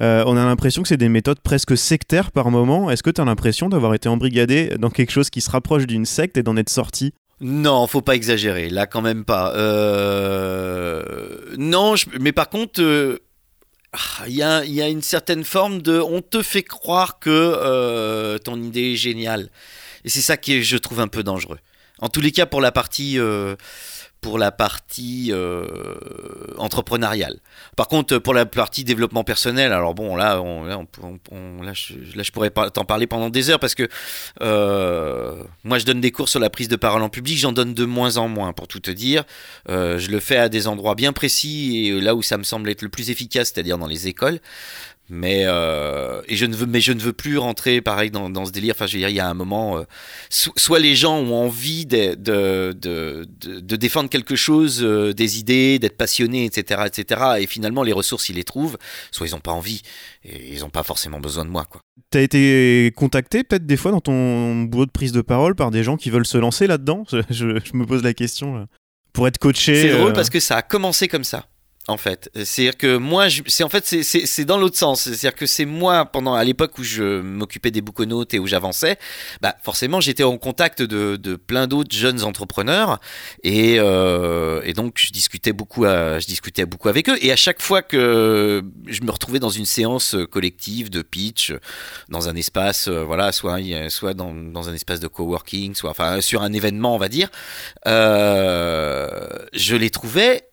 Euh, 0.00 0.22
on 0.26 0.36
a 0.36 0.44
l'impression 0.44 0.82
que 0.82 0.88
c'est 0.88 0.96
des 0.96 1.08
méthodes 1.08 1.40
presque 1.40 1.76
sectaires 1.76 2.30
par 2.30 2.50
moment. 2.50 2.90
Est-ce 2.90 3.02
que 3.02 3.10
tu 3.10 3.20
as 3.20 3.24
l'impression 3.24 3.68
d'avoir 3.68 3.94
été 3.94 4.08
embrigadé 4.08 4.74
dans 4.78 4.90
quelque 4.90 5.12
chose 5.12 5.30
qui 5.30 5.40
se 5.40 5.50
rapproche 5.50 5.86
d'une 5.86 6.06
secte 6.06 6.36
et 6.36 6.42
d'en 6.42 6.56
être 6.56 6.70
sorti? 6.70 7.12
Non, 7.40 7.86
faut 7.86 8.02
pas 8.02 8.14
exagérer, 8.14 8.68
là 8.68 8.86
quand 8.86 9.02
même 9.02 9.24
pas. 9.24 9.54
Euh... 9.54 11.02
Non, 11.56 11.94
mais 12.20 12.32
par 12.32 12.50
contre, 12.50 12.82
euh, 12.82 13.18
il 14.26 14.34
y, 14.34 14.42
a, 14.42 14.88
une 14.88 15.02
certaine 15.02 15.42
forme 15.42 15.80
de... 15.80 15.98
On 15.98 16.20
te 16.20 16.42
fait 16.42 16.62
croire 16.62 17.18
que 17.18 18.36
ton 18.38 18.62
idée 18.62 18.92
est 18.92 18.96
géniale. 18.96 19.48
Et 20.04 20.08
c'est 20.08 20.20
ça 20.20 20.36
qui 20.36 20.54
est, 20.54 20.62
je 20.62 20.76
trouve, 20.76 21.00
un 21.00 21.08
peu 21.08 21.22
dangereux. 21.22 21.58
En 22.00 22.08
tous 22.08 22.20
les 22.20 22.32
cas, 22.32 22.46
pour 22.46 22.60
la 22.60 22.72
partie, 22.72 23.18
euh, 23.18 23.56
partie 24.56 25.30
euh, 25.32 25.64
entrepreneuriale. 26.56 27.38
Par 27.76 27.88
contre, 27.88 28.18
pour 28.18 28.32
la 28.32 28.46
partie 28.46 28.84
développement 28.84 29.22
personnel, 29.22 29.72
alors 29.72 29.94
bon, 29.94 30.16
là, 30.16 30.42
là, 30.66 31.72
je, 31.74 32.30
pourrais 32.30 32.50
t'en 32.50 32.84
parler 32.84 33.06
pendant 33.06 33.28
des 33.28 33.50
heures 33.50 33.60
parce 33.60 33.74
que 33.74 33.88
euh, 34.40 35.42
moi, 35.64 35.78
je 35.78 35.84
donne 35.84 36.00
des 36.00 36.10
cours 36.10 36.28
sur 36.28 36.40
la 36.40 36.50
prise 36.50 36.68
de 36.68 36.76
parole 36.76 37.02
en 37.02 37.10
public, 37.10 37.38
j'en 37.38 37.52
donne 37.52 37.74
de 37.74 37.84
moins 37.84 38.16
en 38.16 38.28
moins, 38.28 38.52
pour 38.52 38.66
tout 38.66 38.80
te 38.80 38.90
dire. 38.90 39.24
je 39.68 40.10
le 40.10 40.20
fais 40.20 40.38
à 40.38 40.48
des 40.48 40.68
endroits 40.68 40.94
bien 40.94 41.12
précis 41.12 41.88
et 41.88 42.00
là 42.00 42.14
où 42.14 42.22
ça 42.22 42.38
me 42.38 42.44
semble 42.44 42.70
être 42.70 42.82
le 42.82 42.88
plus 42.88 43.10
efficace, 43.10 43.52
c'est-à-dire 43.52 43.78
dans 43.78 43.88
les 43.88 44.08
écoles. 44.08 44.40
Mais 45.10 45.42
euh, 45.44 46.22
et 46.28 46.36
je 46.36 46.46
ne 46.46 46.54
veux, 46.54 46.66
mais 46.66 46.80
je 46.80 46.92
ne 46.92 47.00
veux 47.00 47.12
plus 47.12 47.36
rentrer 47.36 47.80
pareil 47.80 48.10
dans, 48.10 48.30
dans 48.30 48.46
ce 48.46 48.52
délire. 48.52 48.74
Enfin, 48.76 48.86
je 48.86 48.94
veux 48.94 49.00
dire, 49.00 49.08
il 49.08 49.16
y 49.16 49.20
a 49.20 49.28
un 49.28 49.34
moment, 49.34 49.78
euh, 49.78 49.82
soit 50.30 50.78
les 50.78 50.94
gens 50.94 51.18
ont 51.18 51.34
envie 51.34 51.84
de, 51.84 52.14
de, 52.14 52.72
de, 52.72 53.26
de 53.60 53.76
défendre 53.76 54.08
quelque 54.08 54.36
chose, 54.36 54.82
euh, 54.84 55.12
des 55.12 55.40
idées, 55.40 55.80
d'être 55.80 55.96
passionnés, 55.96 56.44
etc., 56.44 56.82
etc. 56.86 57.22
Et 57.40 57.46
finalement, 57.46 57.82
les 57.82 57.92
ressources, 57.92 58.28
ils 58.28 58.36
les 58.36 58.44
trouvent. 58.44 58.78
Soit 59.10 59.26
ils 59.26 59.32
n'ont 59.32 59.40
pas 59.40 59.52
envie 59.52 59.82
et 60.24 60.54
ils 60.54 60.60
n'ont 60.60 60.70
pas 60.70 60.84
forcément 60.84 61.18
besoin 61.18 61.44
de 61.44 61.50
moi, 61.50 61.64
quoi. 61.64 61.80
T'as 62.10 62.22
été 62.22 62.92
contacté 62.96 63.44
peut-être 63.44 63.66
des 63.66 63.76
fois 63.76 63.92
dans 63.92 64.00
ton 64.00 64.62
boulot 64.62 64.86
de 64.86 64.90
prise 64.90 65.12
de 65.12 65.20
parole 65.20 65.54
par 65.54 65.70
des 65.70 65.84
gens 65.84 65.96
qui 65.96 66.10
veulent 66.10 66.26
se 66.26 66.38
lancer 66.38 66.66
là-dedans? 66.66 67.04
Je, 67.10 67.20
je, 67.30 67.76
me 67.76 67.84
pose 67.84 68.02
la 68.02 68.14
question. 68.14 68.66
Pour 69.12 69.28
être 69.28 69.38
coaché. 69.38 69.82
C'est 69.82 69.98
drôle 69.98 70.12
parce 70.12 70.30
que 70.30 70.40
ça 70.40 70.56
a 70.56 70.62
commencé 70.62 71.08
comme 71.08 71.24
ça 71.24 71.46
en 71.90 71.96
fait. 71.96 72.30
C'est-à-dire 72.34 72.76
que 72.76 72.96
moi, 72.96 73.26
c'est 73.46 73.64
en 73.64 73.68
fait, 73.68 73.84
c'est 73.84 74.44
dans 74.44 74.58
l'autre 74.58 74.78
sens. 74.78 75.02
C'est-à-dire 75.02 75.34
que 75.34 75.46
c'est 75.46 75.64
moi, 75.64 76.06
pendant 76.06 76.34
à 76.34 76.44
l'époque 76.44 76.78
où 76.78 76.84
je 76.84 77.20
m'occupais 77.20 77.70
des 77.70 77.80
bouconautes 77.80 78.34
et 78.34 78.38
où 78.38 78.46
j'avançais, 78.46 78.98
bah 79.40 79.56
forcément, 79.62 80.00
j'étais 80.00 80.22
en 80.22 80.38
contact 80.38 80.82
de, 80.82 81.16
de 81.16 81.36
plein 81.36 81.66
d'autres 81.66 81.94
jeunes 81.94 82.22
entrepreneurs 82.22 83.00
et, 83.42 83.76
euh, 83.78 84.62
et, 84.64 84.72
donc 84.72 84.94
je 84.96 85.10
discutais 85.12 85.52
beaucoup, 85.52 85.84
je 85.84 86.26
discutais 86.26 86.66
beaucoup 86.66 86.88
avec 86.88 87.08
eux. 87.08 87.18
Et 87.20 87.32
à 87.32 87.36
chaque 87.36 87.60
fois 87.60 87.82
que 87.82 88.62
je 88.86 89.02
me 89.02 89.10
retrouvais 89.10 89.38
dans 89.38 89.50
une 89.50 89.66
séance 89.66 90.16
collective 90.30 90.90
de 90.90 91.02
pitch, 91.02 91.52
dans 92.08 92.28
un 92.28 92.36
espace, 92.36 92.88
euh, 92.88 93.04
voilà, 93.04 93.32
soit 93.32 93.58
soit 93.88 94.14
dans, 94.14 94.34
dans, 94.34 94.68
un 94.68 94.74
espace 94.74 95.00
de 95.00 95.08
coworking, 95.08 95.74
soit 95.74 95.90
enfin 95.90 96.20
sur 96.20 96.42
un 96.42 96.52
événement, 96.52 96.94
on 96.94 96.98
va 96.98 97.08
dire, 97.08 97.28
euh, 97.86 99.28
je 99.52 99.76
les 99.76 99.90
trouvais 99.90 100.49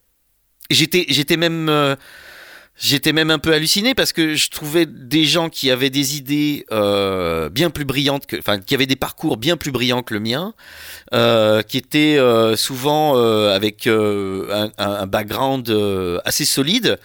J'étais, 0.70 1.06
j'étais 1.10 1.38
même. 1.38 1.70
Euh, 1.70 1.96
J'étais 2.80 3.12
même 3.12 3.32
un 3.32 3.40
peu 3.40 3.54
halluciné 3.54 3.96
parce 3.96 4.14
que 4.14 4.36
je 4.36 4.52
trouvais 4.52 4.86
des 4.86 5.26
gens 5.26 5.50
qui 5.50 5.72
avaient 5.72 5.90
des 5.90 6.16
idées 6.16 6.64
euh, 6.72 7.50
bien 7.50 7.72
plus 7.72 7.86
brillantes, 7.86 8.28
que, 8.28 8.38
enfin 8.38 8.60
qui 8.60 8.76
avaient 8.76 8.86
des 8.86 8.96
parcours 8.96 9.38
bien 9.38 9.58
plus 9.58 9.72
brillants 9.72 10.04
que 10.04 10.14
le 10.14 10.20
mien, 10.20 10.54
euh, 11.12 11.64
qui 11.64 11.80
étaient 11.80 12.20
souvent 12.56 13.18
avec 13.50 13.88
un, 13.88 14.70
un 14.78 15.08
background 15.08 15.68
assez 16.24 16.46
solide 16.46 17.00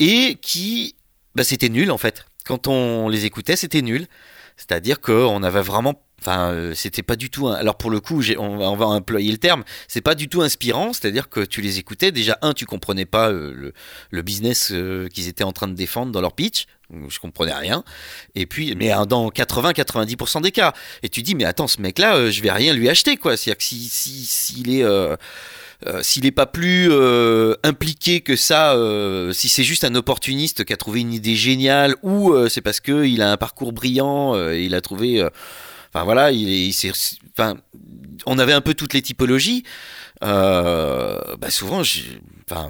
et 0.00 0.36
qui, 0.42 0.96
bah, 1.34 1.44
c'était 1.44 1.70
nul 1.70 1.90
en 1.90 1.96
fait. 1.96 2.26
Quand 2.44 2.68
on 2.68 3.08
les 3.08 3.24
écoutait, 3.24 3.56
c'était 3.56 3.80
nul. 3.80 4.08
C'est-à-dire 4.58 5.00
qu'on 5.00 5.42
avait 5.42 5.62
vraiment 5.62 6.05
Enfin, 6.20 6.50
euh, 6.50 6.74
c'était 6.74 7.02
pas 7.02 7.16
du 7.16 7.30
tout. 7.30 7.48
Alors 7.48 7.76
pour 7.76 7.90
le 7.90 8.00
coup, 8.00 8.22
on, 8.38 8.76
va- 8.76 8.86
employer 8.86 9.30
le 9.30 9.38
terme. 9.38 9.64
C'est 9.86 10.00
pas 10.00 10.14
du 10.14 10.28
tout 10.28 10.42
inspirant. 10.42 10.92
C'est-à-dire 10.92 11.28
que 11.28 11.40
tu 11.40 11.60
les 11.60 11.78
écoutais. 11.78 12.10
Déjà, 12.10 12.38
un, 12.42 12.52
tu 12.52 12.66
comprenais 12.66 13.04
pas 13.04 13.30
euh, 13.30 13.72
le, 14.10 14.22
business 14.22 14.70
euh, 14.72 15.08
qu'ils 15.08 15.28
étaient 15.28 15.44
en 15.44 15.52
train 15.52 15.68
de 15.68 15.74
défendre 15.74 16.12
dans 16.12 16.20
leur 16.20 16.32
pitch. 16.32 16.66
Je 17.08 17.18
comprenais 17.18 17.52
rien. 17.52 17.84
Et 18.34 18.46
puis, 18.46 18.74
mais 18.76 18.92
dans 19.08 19.28
80-90% 19.28 20.42
des 20.42 20.52
cas. 20.52 20.72
Et 21.02 21.08
tu 21.08 21.22
dis, 21.22 21.34
mais 21.34 21.44
attends, 21.44 21.66
ce 21.66 21.80
mec-là, 21.80 22.30
je 22.30 22.42
vais 22.42 22.52
rien 22.52 22.72
lui 22.72 22.88
acheter, 22.88 23.16
quoi. 23.16 23.36
C'est-à-dire 23.36 23.58
que 23.58 23.64
si, 23.64 23.88
si, 23.88 24.24
s'il 24.24 24.70
est 24.70 24.84
s'il 26.02 26.22
n'est 26.22 26.30
pas 26.30 26.46
plus 26.46 26.88
impliqué 27.64 28.20
que 28.20 28.36
ça, 28.36 28.76
si 29.32 29.48
c'est 29.48 29.64
juste 29.64 29.82
un 29.82 29.96
opportuniste 29.96 30.64
qui 30.64 30.72
a 30.72 30.76
trouvé 30.76 31.00
une 31.00 31.12
idée 31.12 31.34
géniale, 31.34 31.96
ou 32.04 32.32
c'est 32.48 32.60
parce 32.60 32.78
qu'il 32.78 33.20
a 33.20 33.32
un 33.32 33.36
parcours 33.36 33.72
brillant, 33.72 34.36
et 34.52 34.62
il 34.62 34.76
a 34.76 34.80
trouvé. 34.80 35.26
Enfin 35.96 36.04
voilà, 36.04 36.30
il, 36.30 36.74
on 38.26 38.38
avait 38.38 38.52
un 38.52 38.60
peu 38.60 38.74
toutes 38.74 38.92
les 38.92 39.00
typologies. 39.00 39.64
Euh, 40.22 41.18
bah 41.38 41.48
souvent, 41.48 41.80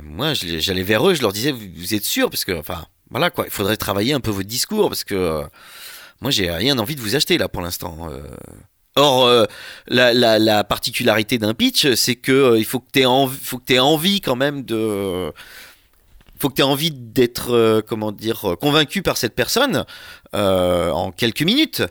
moi, 0.05 0.33
j'allais 0.35 0.85
vers 0.85 1.09
eux, 1.09 1.15
je 1.15 1.23
leur 1.23 1.33
disais, 1.33 1.51
vous, 1.51 1.95
êtes 1.95 2.05
sûr? 2.05 2.31
Parce 2.31 2.45
que, 2.45 2.53
enfin, 2.53 2.87
voilà 3.11 3.31
quoi, 3.31 3.45
il 3.45 3.51
faudrait 3.51 3.77
travailler 3.77 4.13
un 4.13 4.21
peu 4.21 4.31
votre 4.31 4.47
discours 4.47 4.89
parce 4.89 5.03
que 5.03 5.17
euh, 5.17 5.43
moi, 6.21 6.31
j'ai 6.31 6.53
rien 6.53 6.79
envie 6.79 6.95
de 6.95 7.01
vous 7.01 7.17
acheter 7.17 7.37
là 7.37 7.49
pour 7.49 7.63
l'instant. 7.63 8.09
euh. 8.09 8.23
Or, 8.95 9.27
euh, 9.27 9.45
la, 9.89 10.15
la, 10.15 10.39
la 10.39 10.63
particularité 10.63 11.37
d'un 11.39 11.53
pitch, 11.53 11.95
c'est 11.95 12.15
que 12.15 12.31
euh, 12.31 12.59
il 12.59 12.65
faut 12.65 12.79
que 12.79 12.91
tu 12.93 13.01
aies, 13.01 13.79
envie- 13.79 14.21
quand 14.21 14.37
même 14.37 14.63
de. 14.63 15.33
faut 16.39 16.49
que 16.49 16.63
envie 16.63 16.93
d'être, 16.93 17.83
comment 17.89 18.13
dire, 18.13 18.55
convaincu 18.61 19.03
par 19.03 19.17
cette 19.17 19.35
personne 19.35 19.85
en 20.33 21.11
quelques 21.11 21.43
minutes. 21.43 21.83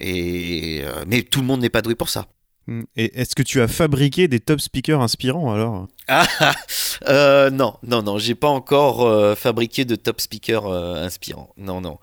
Et, 0.00 0.82
euh, 0.84 1.04
mais 1.06 1.22
tout 1.22 1.40
le 1.40 1.46
monde 1.46 1.60
n'est 1.60 1.70
pas 1.70 1.82
doué 1.82 1.94
pour 1.94 2.08
ça. 2.08 2.26
Mm. 2.66 2.82
Et 2.96 3.20
est-ce 3.20 3.34
que 3.34 3.42
tu 3.42 3.60
as 3.60 3.68
fabriqué 3.68 4.28
des 4.28 4.40
top 4.40 4.60
speakers 4.60 5.00
inspirants 5.00 5.52
alors 5.52 5.86
Ah, 6.08 6.26
euh, 7.08 7.50
non, 7.50 7.76
non, 7.82 8.02
non, 8.02 8.18
j'ai 8.18 8.34
pas 8.34 8.48
encore 8.48 9.02
euh, 9.02 9.34
fabriqué 9.34 9.84
de 9.84 9.96
top 9.96 10.20
speaker 10.20 10.66
euh, 10.66 11.04
inspirant. 11.04 11.52
Non, 11.56 11.80
non, 11.80 11.98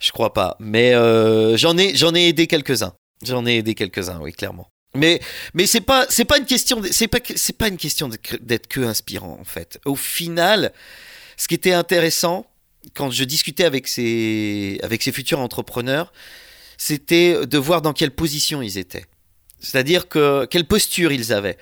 je 0.00 0.12
crois 0.12 0.32
pas. 0.32 0.56
Mais 0.58 0.92
j'en 1.56 1.76
ai, 1.76 1.94
j'en 1.94 2.14
ai 2.14 2.28
aidé 2.28 2.46
quelques-uns. 2.46 2.94
J'en 3.22 3.46
ai 3.46 3.56
aidé 3.56 3.74
quelques-uns, 3.74 4.20
oui, 4.20 4.32
clairement. 4.32 4.68
Mais, 4.94 5.20
mais 5.52 5.66
c'est 5.66 5.80
pas, 5.82 6.06
c'est 6.08 6.24
pas 6.24 6.38
une 6.38 6.46
question, 6.46 6.80
c'est 6.90 7.08
pas, 7.08 7.18
c'est 7.34 7.56
pas 7.56 7.68
une 7.68 7.76
question 7.76 8.08
d'être 8.08 8.36
d'être 8.40 8.66
que 8.66 8.80
inspirant 8.80 9.36
en 9.38 9.44
fait. 9.44 9.78
Au 9.84 9.94
final, 9.94 10.72
ce 11.36 11.48
qui 11.48 11.54
était 11.54 11.72
intéressant 11.72 12.46
quand 12.94 13.10
je 13.10 13.24
discutais 13.24 13.64
avec 13.64 13.88
ces, 13.88 14.78
avec 14.82 15.02
ces 15.02 15.12
futurs 15.12 15.40
entrepreneurs, 15.40 16.12
c'était 16.78 17.46
de 17.46 17.58
voir 17.58 17.82
dans 17.82 17.92
quelle 17.92 18.10
position 18.12 18.62
ils 18.62 18.78
étaient. 18.78 19.04
C'est-à-dire 19.60 20.08
que 20.08 20.44
quelle 20.46 20.66
posture 20.66 21.12
ils 21.12 21.32
avaient. 21.32 21.58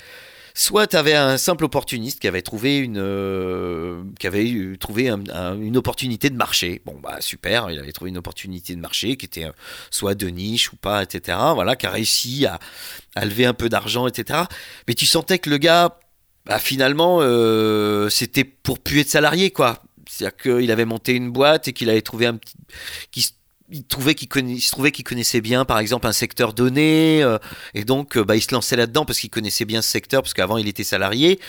Soit 0.57 0.87
tu 0.87 0.97
avais 0.97 1.15
un 1.15 1.37
simple 1.37 1.65
opportuniste 1.65 2.21
qui 2.21 2.29
avait 2.29 2.43
trouvé 2.43 2.79
une, 2.79 2.99
euh, 2.99 4.05
qui 4.21 4.29
avait 4.29 4.77
trouvé 4.79 5.09
un- 5.09 5.25
un- 5.33 5.61
une 5.61 5.77
opportunité 5.77 6.31
de 6.31 6.37
marché. 6.37 6.81
Bon, 6.85 6.97
bah 7.03 7.17
super, 7.21 7.71
il 7.73 7.79
avait 7.81 7.91
trouvé 7.91 8.11
une 8.11 8.19
opportunité 8.19 8.75
de 8.77 8.81
marché 8.81 9.17
qui 9.17 9.27
était 9.27 9.47
euh, 9.47 9.53
soit 9.91 10.15
de 10.15 10.29
niche 10.29 10.73
ou 10.73 10.77
pas, 10.77 11.03
etc. 11.03 11.39
Voilà, 11.55 11.75
qui 11.75 11.87
a 11.87 11.91
réussi 11.91 12.47
à, 12.47 12.61
à 13.17 13.25
lever 13.25 13.47
un 13.47 13.55
peu 13.55 13.69
d'argent, 13.69 14.07
etc. 14.07 14.43
Mais 14.87 14.95
tu 14.95 15.07
sentais 15.07 15.41
que 15.41 15.51
le 15.51 15.59
gars, 15.59 15.99
bah, 16.47 16.61
finalement, 16.61 17.19
euh, 17.21 18.09
c'était 18.09 18.45
pour 18.45 18.79
plus 18.79 19.01
être 19.01 19.11
salarié, 19.11 19.51
quoi. 19.51 19.83
C'est-à-dire 20.09 20.37
qu'il 20.37 20.71
avait 20.71 20.85
monté 20.85 21.15
une 21.15 21.31
boîte 21.33 21.67
et 21.67 21.73
qu'il 21.73 21.91
avait 21.91 22.03
trouvé 22.03 22.27
un 22.27 22.37
petit. 22.37 22.55
qu'il 23.11 23.23
s- 23.25 23.35
il, 23.71 23.85
trouvait 23.85 24.15
qu'il 24.15 24.29
conna- 24.29 24.53
il 24.53 24.61
se 24.61 24.71
trouvait 24.71 24.93
qu'il 24.93 25.05
connaissait 25.05 25.41
bien, 25.41 25.65
par 25.65 25.79
exemple, 25.79 26.07
un 26.07 26.13
secteur 26.13 26.53
donné. 26.53 27.23
euh, 27.23 27.39
et 27.75 27.85
donc, 27.85 28.17
euh, 28.17 28.25
bah, 28.25 28.37
il 28.37 28.43
se 28.43 28.53
lançait 28.55 28.77
là-dedans 28.77 29.05
parce 29.05 29.19
qu'il 29.19 29.31
connaissait 29.31 29.65
bien 29.65 29.83
ce 29.83 29.91
secteur, 29.91 30.23
parce 30.23 30.35
qu'avant, 30.35 30.59
il 30.59 30.69
était 30.69 30.85
salarié. 30.85 31.41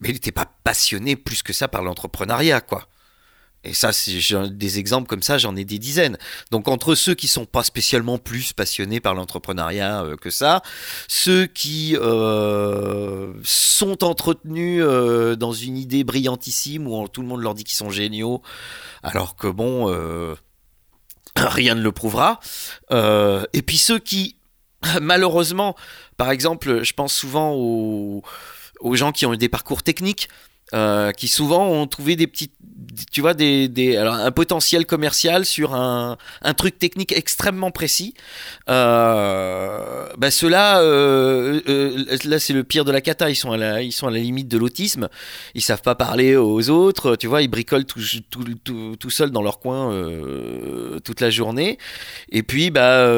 Mais 0.00 0.10
il 0.10 0.14
n'était 0.14 0.32
pas 0.32 0.46
passionné 0.64 1.16
plus 1.16 1.42
que 1.42 1.52
ça 1.52 1.68
par 1.68 1.82
l'entrepreneuriat, 1.82 2.60
quoi. 2.60 2.88
Et 3.64 3.74
ça, 3.74 3.92
c'est 3.92 4.12
des 4.50 4.78
exemples 4.78 5.08
comme 5.08 5.22
ça, 5.22 5.36
j'en 5.36 5.56
ai 5.56 5.64
des 5.64 5.80
dizaines. 5.80 6.16
Donc 6.52 6.68
entre 6.68 6.94
ceux 6.94 7.14
qui 7.16 7.26
sont 7.26 7.44
pas 7.44 7.64
spécialement 7.64 8.16
plus 8.16 8.52
passionnés 8.52 9.00
par 9.00 9.14
l'entrepreneuriat 9.14 10.04
euh, 10.04 10.16
que 10.16 10.30
ça, 10.30 10.62
ceux 11.08 11.46
qui 11.46 11.96
sont 13.42 14.04
entretenus 14.04 14.84
dans 15.36 15.52
une 15.52 15.76
idée 15.76 16.04
brillantissime 16.04 16.86
où 16.86 17.08
tout 17.08 17.20
le 17.20 17.26
monde 17.26 17.42
leur 17.42 17.54
dit 17.54 17.64
qu'ils 17.64 17.76
sont 17.76 17.90
géniaux, 17.90 18.42
alors 19.02 19.34
que 19.34 19.48
bon, 19.48 19.92
rien 21.48 21.74
ne 21.74 21.82
le 21.82 21.92
prouvera. 21.92 22.40
Euh, 22.90 23.44
et 23.52 23.62
puis 23.62 23.78
ceux 23.78 23.98
qui, 23.98 24.36
malheureusement, 25.00 25.76
par 26.16 26.30
exemple, 26.30 26.82
je 26.82 26.92
pense 26.92 27.12
souvent 27.12 27.52
aux, 27.52 28.22
gens 28.92 29.12
qui 29.12 29.26
ont 29.26 29.34
eu 29.34 29.38
des 29.38 29.48
parcours 29.48 29.82
techniques. 29.82 30.28
euh, 30.74 31.12
qui 31.12 31.28
souvent 31.28 31.66
ont 31.66 31.86
trouvé 31.86 32.14
des 32.14 32.26
petites, 32.26 32.52
tu 33.10 33.20
vois, 33.20 33.34
des, 33.34 33.68
des, 33.68 33.96
alors 33.96 34.14
un 34.14 34.30
potentiel 34.30 34.86
commercial 34.86 35.44
sur 35.44 35.74
un, 35.74 36.16
un 36.42 36.54
truc 36.54 36.78
technique 36.78 37.12
extrêmement 37.12 37.70
précis. 37.70 38.14
Euh, 38.68 40.08
bah 40.16 40.30
ceux-là, 40.30 40.80
euh, 40.80 41.60
euh, 41.68 42.16
là 42.24 42.38
c'est 42.38 42.52
le 42.52 42.64
pire 42.64 42.84
de 42.84 42.92
la 42.92 43.00
cata. 43.00 43.30
Ils 43.30 43.36
sont 43.36 43.52
à 43.52 43.56
la, 43.56 43.82
ils 43.82 43.92
sont 43.92 44.06
à 44.06 44.10
la 44.10 44.18
limite 44.18 44.48
de 44.48 44.58
l'autisme. 44.58 45.08
Ils 45.54 45.62
savent 45.62 45.82
pas 45.82 45.94
parler 45.94 46.36
aux 46.36 46.70
autres. 46.70 47.16
Tu 47.16 47.26
vois, 47.26 47.42
ils 47.42 47.48
bricolent 47.48 47.84
tout, 47.84 48.00
tout, 48.30 48.44
tout, 48.64 48.96
tout 48.98 49.10
seuls 49.10 49.30
dans 49.30 49.42
leur 49.42 49.58
coin 49.58 49.92
euh, 49.92 51.00
toute 51.00 51.20
la 51.20 51.30
journée. 51.30 51.78
Et 52.30 52.42
puis, 52.42 52.70
bah, 52.70 53.08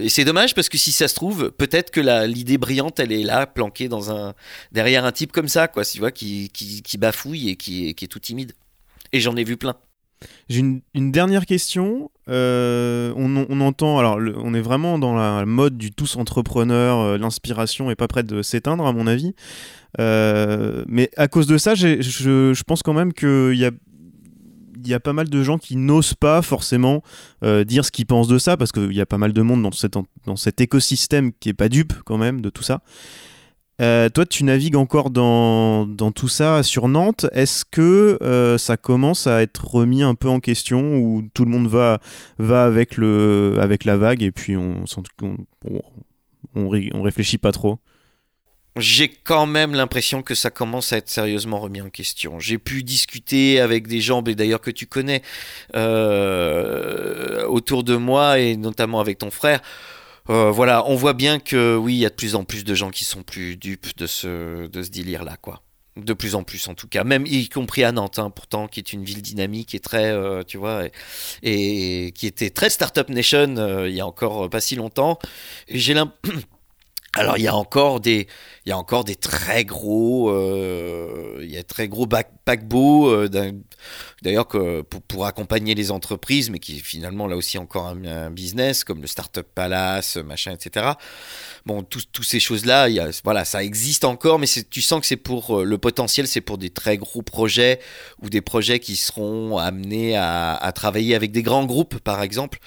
et 0.00 0.08
c'est 0.08 0.24
dommage 0.24 0.54
parce 0.54 0.68
que 0.68 0.78
si 0.78 0.92
ça 0.92 1.08
se 1.08 1.14
trouve, 1.14 1.50
peut-être 1.50 1.90
que 1.90 2.00
l'idée 2.26 2.58
brillante, 2.58 2.98
elle 3.00 3.12
est 3.12 3.22
là, 3.24 3.46
planquée 3.46 3.88
dans 3.88 4.10
un, 4.10 4.34
derrière 4.72 5.04
un 5.04 5.12
type 5.12 5.32
comme 5.32 5.48
ça, 5.48 5.68
quoi. 5.68 5.84
Tu 5.84 5.98
vois, 5.98 6.10
qui, 6.10 6.50
qui, 6.50 6.82
qui 6.82 6.98
bafouille 6.98 7.50
et 7.50 7.56
qui, 7.56 7.94
qui 7.94 8.04
est 8.04 8.08
tout 8.08 8.18
timide. 8.18 8.53
Et 9.14 9.20
j'en 9.20 9.36
ai 9.36 9.44
vu 9.44 9.56
plein. 9.56 9.76
J'ai 10.48 10.58
une, 10.58 11.12
dernière 11.12 11.46
question. 11.46 12.10
Euh, 12.28 13.12
on, 13.16 13.60
entend, 13.60 13.98
alors 14.00 14.18
on 14.42 14.54
est 14.54 14.60
vraiment 14.60 14.98
dans 14.98 15.14
la 15.14 15.46
mode 15.46 15.78
du 15.78 15.92
tous 15.92 16.16
entrepreneur, 16.16 16.98
euh, 16.98 17.18
l'inspiration 17.18 17.92
est 17.92 17.94
pas 17.94 18.08
prête 18.08 18.26
de 18.26 18.42
s'éteindre 18.42 18.84
à 18.84 18.92
mon 18.92 19.06
avis. 19.06 19.32
Euh, 20.00 20.84
mais 20.88 21.10
à 21.16 21.28
cause 21.28 21.46
de 21.46 21.58
ça, 21.58 21.76
je, 21.76 22.62
pense 22.64 22.82
quand 22.82 22.92
même 22.92 23.12
qu'il 23.12 23.54
y 23.54 24.94
a, 24.94 25.00
pas 25.00 25.12
mal 25.12 25.28
de 25.28 25.42
gens 25.44 25.58
qui 25.58 25.76
n'osent 25.76 26.14
pas 26.14 26.42
forcément 26.42 27.04
dire 27.42 27.84
ce 27.84 27.92
qu'ils 27.92 28.06
pensent 28.06 28.26
de 28.26 28.38
ça, 28.38 28.56
parce 28.56 28.72
qu'il 28.72 28.92
y 28.92 29.00
a 29.00 29.06
pas 29.06 29.18
mal 29.18 29.32
de 29.32 29.42
monde 29.42 29.62
dans, 29.62 30.04
dans 30.26 30.36
cet 30.36 30.60
écosystème 30.60 31.30
qui 31.38 31.50
est 31.50 31.54
pas 31.54 31.68
dupe 31.68 31.92
quand 32.04 32.18
même 32.18 32.40
de 32.40 32.50
tout 32.50 32.64
ça. 32.64 32.82
Euh, 33.80 34.08
toi, 34.08 34.24
tu 34.24 34.44
navigues 34.44 34.76
encore 34.76 35.10
dans, 35.10 35.86
tout 36.14 36.28
ça 36.28 36.62
sur 36.62 36.88
Nantes. 36.88 37.26
Est-ce 37.32 37.64
que 37.64 38.18
euh, 38.22 38.56
ça 38.56 38.76
commence 38.76 39.26
à 39.26 39.42
être 39.42 39.66
remis 39.66 40.02
un 40.02 40.14
peu 40.14 40.28
en 40.28 40.40
question 40.40 40.96
ou 40.96 41.22
tout 41.34 41.44
le 41.44 41.50
monde 41.50 41.68
va, 41.68 42.00
avec, 42.38 42.96
la 42.96 43.96
vague 43.96 44.22
et 44.22 44.30
puis 44.30 44.56
on, 44.56 44.84
on, 45.22 45.36
on, 45.68 45.82
on 46.54 46.68
ré- 46.68 46.90
on 46.94 47.02
réfléchit 47.02 47.38
pas 47.38 47.52
trop? 47.52 47.78
J'ai 48.76 49.08
quand 49.08 49.46
même 49.46 49.72
l'impression 49.72 50.22
que 50.22 50.34
ça 50.34 50.50
commence 50.50 50.92
à 50.92 50.96
être 50.96 51.08
sérieusement 51.08 51.60
remis 51.60 51.80
en 51.80 51.90
question. 51.90 52.40
J'ai 52.40 52.58
pu 52.58 52.82
discuter 52.82 53.60
avec 53.60 53.86
des 53.86 54.00
gens, 54.00 54.20
d'ailleurs 54.20 54.60
que 54.60 54.72
tu 54.72 54.86
connais, 54.86 55.22
euh, 55.76 57.46
autour 57.46 57.84
de 57.84 57.94
moi 57.94 58.40
et 58.40 58.56
notamment 58.56 58.98
avec 58.98 59.18
ton 59.18 59.30
frère. 59.30 59.60
Euh, 60.30 60.50
voilà, 60.50 60.84
on 60.86 60.96
voit 60.96 61.12
bien 61.12 61.38
que 61.38 61.76
oui, 61.76 61.94
il 61.94 61.98
y 61.98 62.06
a 62.06 62.10
de 62.10 62.14
plus 62.14 62.34
en 62.34 62.44
plus 62.44 62.64
de 62.64 62.74
gens 62.74 62.90
qui 62.90 63.04
sont 63.04 63.22
plus 63.22 63.56
dupes 63.56 63.96
de 63.96 64.06
ce, 64.06 64.66
de 64.66 64.82
ce 64.82 64.90
délire-là, 64.90 65.36
quoi. 65.36 65.62
De 65.96 66.12
plus 66.12 66.34
en 66.34 66.42
plus, 66.42 66.66
en 66.66 66.74
tout 66.74 66.88
cas, 66.88 67.04
même 67.04 67.24
y 67.26 67.48
compris 67.48 67.84
à 67.84 67.92
Nantes, 67.92 68.18
hein, 68.18 68.30
pourtant, 68.30 68.66
qui 68.66 68.80
est 68.80 68.92
une 68.92 69.04
ville 69.04 69.22
dynamique 69.22 69.74
et 69.76 69.80
très, 69.80 70.10
euh, 70.10 70.42
tu 70.42 70.56
vois, 70.56 70.84
et, 71.42 72.12
qui 72.16 72.26
était 72.26 72.50
très 72.50 72.68
startup 72.70 73.08
nation 73.10 73.56
euh, 73.58 73.88
il 73.88 73.94
y 73.94 74.00
a 74.00 74.06
encore 74.06 74.50
pas 74.50 74.60
si 74.60 74.74
longtemps. 74.74 75.18
J'ai 75.68 75.94
Alors 77.16 77.38
il 77.38 77.44
y 77.44 77.48
a 77.48 77.54
encore 77.54 78.00
des, 78.00 78.26
il 78.66 78.70
y 78.70 78.72
a 78.72 78.78
encore 78.78 79.04
des 79.04 79.16
très 79.16 79.64
gros, 79.64 80.30
euh, 80.30 81.38
il 81.42 81.50
y 81.50 81.58
a 81.58 81.62
très 81.62 81.86
gros 81.86 82.06
paquebots, 82.06 83.10
euh, 83.10 83.28
d'ailleurs 84.22 84.48
que 84.48 84.80
pour, 84.80 85.26
accompagner 85.26 85.74
les 85.74 85.90
entreprises, 85.90 86.48
mais 86.48 86.58
qui 86.58 86.80
finalement 86.80 87.26
là 87.26 87.36
aussi 87.36 87.58
encore 87.58 87.88
un, 87.88 88.30
business 88.30 88.84
comme 88.84 89.02
le 89.02 89.06
Startup 89.06 89.46
Palace, 89.46 90.16
machin, 90.16 90.52
etc. 90.52 90.92
Bon, 91.66 91.82
toutes 91.82 92.24
ces 92.24 92.40
choses-là, 92.40 92.88
voilà, 93.22 93.44
ça 93.44 93.62
existe 93.62 94.04
encore, 94.04 94.38
mais 94.38 94.46
tu 94.46 94.82
sens 94.82 95.00
que 95.00 95.06
c'est 95.06 95.16
pour 95.16 95.60
euh, 95.60 95.64
le 95.64 95.78
potentiel, 95.78 96.26
c'est 96.26 96.40
pour 96.40 96.58
des 96.58 96.70
très 96.70 96.98
gros 96.98 97.22
projets 97.22 97.80
ou 98.20 98.28
des 98.28 98.40
projets 98.40 98.80
qui 98.80 98.96
seront 98.96 99.56
amenés 99.58 100.16
à, 100.16 100.72
travailler 100.74 101.14
avec 101.14 101.32
des 101.32 101.42
grands 101.42 101.64
groupes, 101.64 101.98
par 101.98 102.22
exemple. 102.22 102.58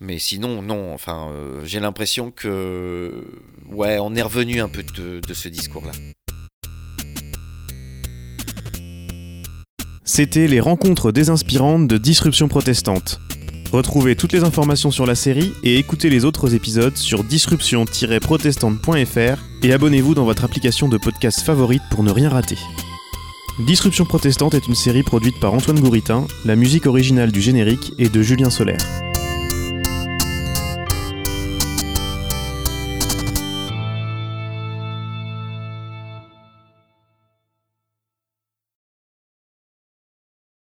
Mais 0.00 0.18
sinon, 0.18 0.62
non. 0.62 0.92
Enfin, 0.94 1.30
euh, 1.32 1.64
j'ai 1.64 1.80
l'impression 1.80 2.30
que, 2.30 3.24
ouais, 3.70 3.98
on 3.98 4.14
est 4.14 4.22
revenu 4.22 4.60
un 4.60 4.68
peu 4.68 4.82
de, 4.82 5.20
de 5.20 5.34
discours-là. 5.50 5.92
C'était 10.04 10.46
les 10.46 10.60
rencontres 10.60 11.12
désinspirantes 11.12 11.88
de 11.88 11.98
Disruption 11.98 12.48
protestante. 12.48 13.20
Retrouvez 13.72 14.16
toutes 14.16 14.32
les 14.32 14.44
informations 14.44 14.90
sur 14.90 15.04
la 15.04 15.14
série 15.14 15.52
et 15.64 15.78
écoutez 15.78 16.08
les 16.08 16.24
autres 16.24 16.54
épisodes 16.54 16.96
sur 16.96 17.24
disruption-protestante.fr 17.24 19.42
et 19.62 19.72
abonnez-vous 19.72 20.14
dans 20.14 20.24
votre 20.24 20.44
application 20.44 20.88
de 20.88 20.96
podcast 20.96 21.40
favorite 21.40 21.82
pour 21.90 22.02
ne 22.02 22.10
rien 22.10 22.28
rater. 22.28 22.56
Disruption 23.66 24.04
protestante 24.04 24.54
est 24.54 24.68
une 24.68 24.74
série 24.74 25.02
produite 25.02 25.40
par 25.40 25.54
Antoine 25.54 25.80
Gouritin, 25.80 26.26
la 26.44 26.56
musique 26.56 26.86
originale 26.86 27.32
du 27.32 27.40
générique 27.40 27.92
est 27.98 28.12
de 28.12 28.22
Julien 28.22 28.50
Solaire. 28.50 28.84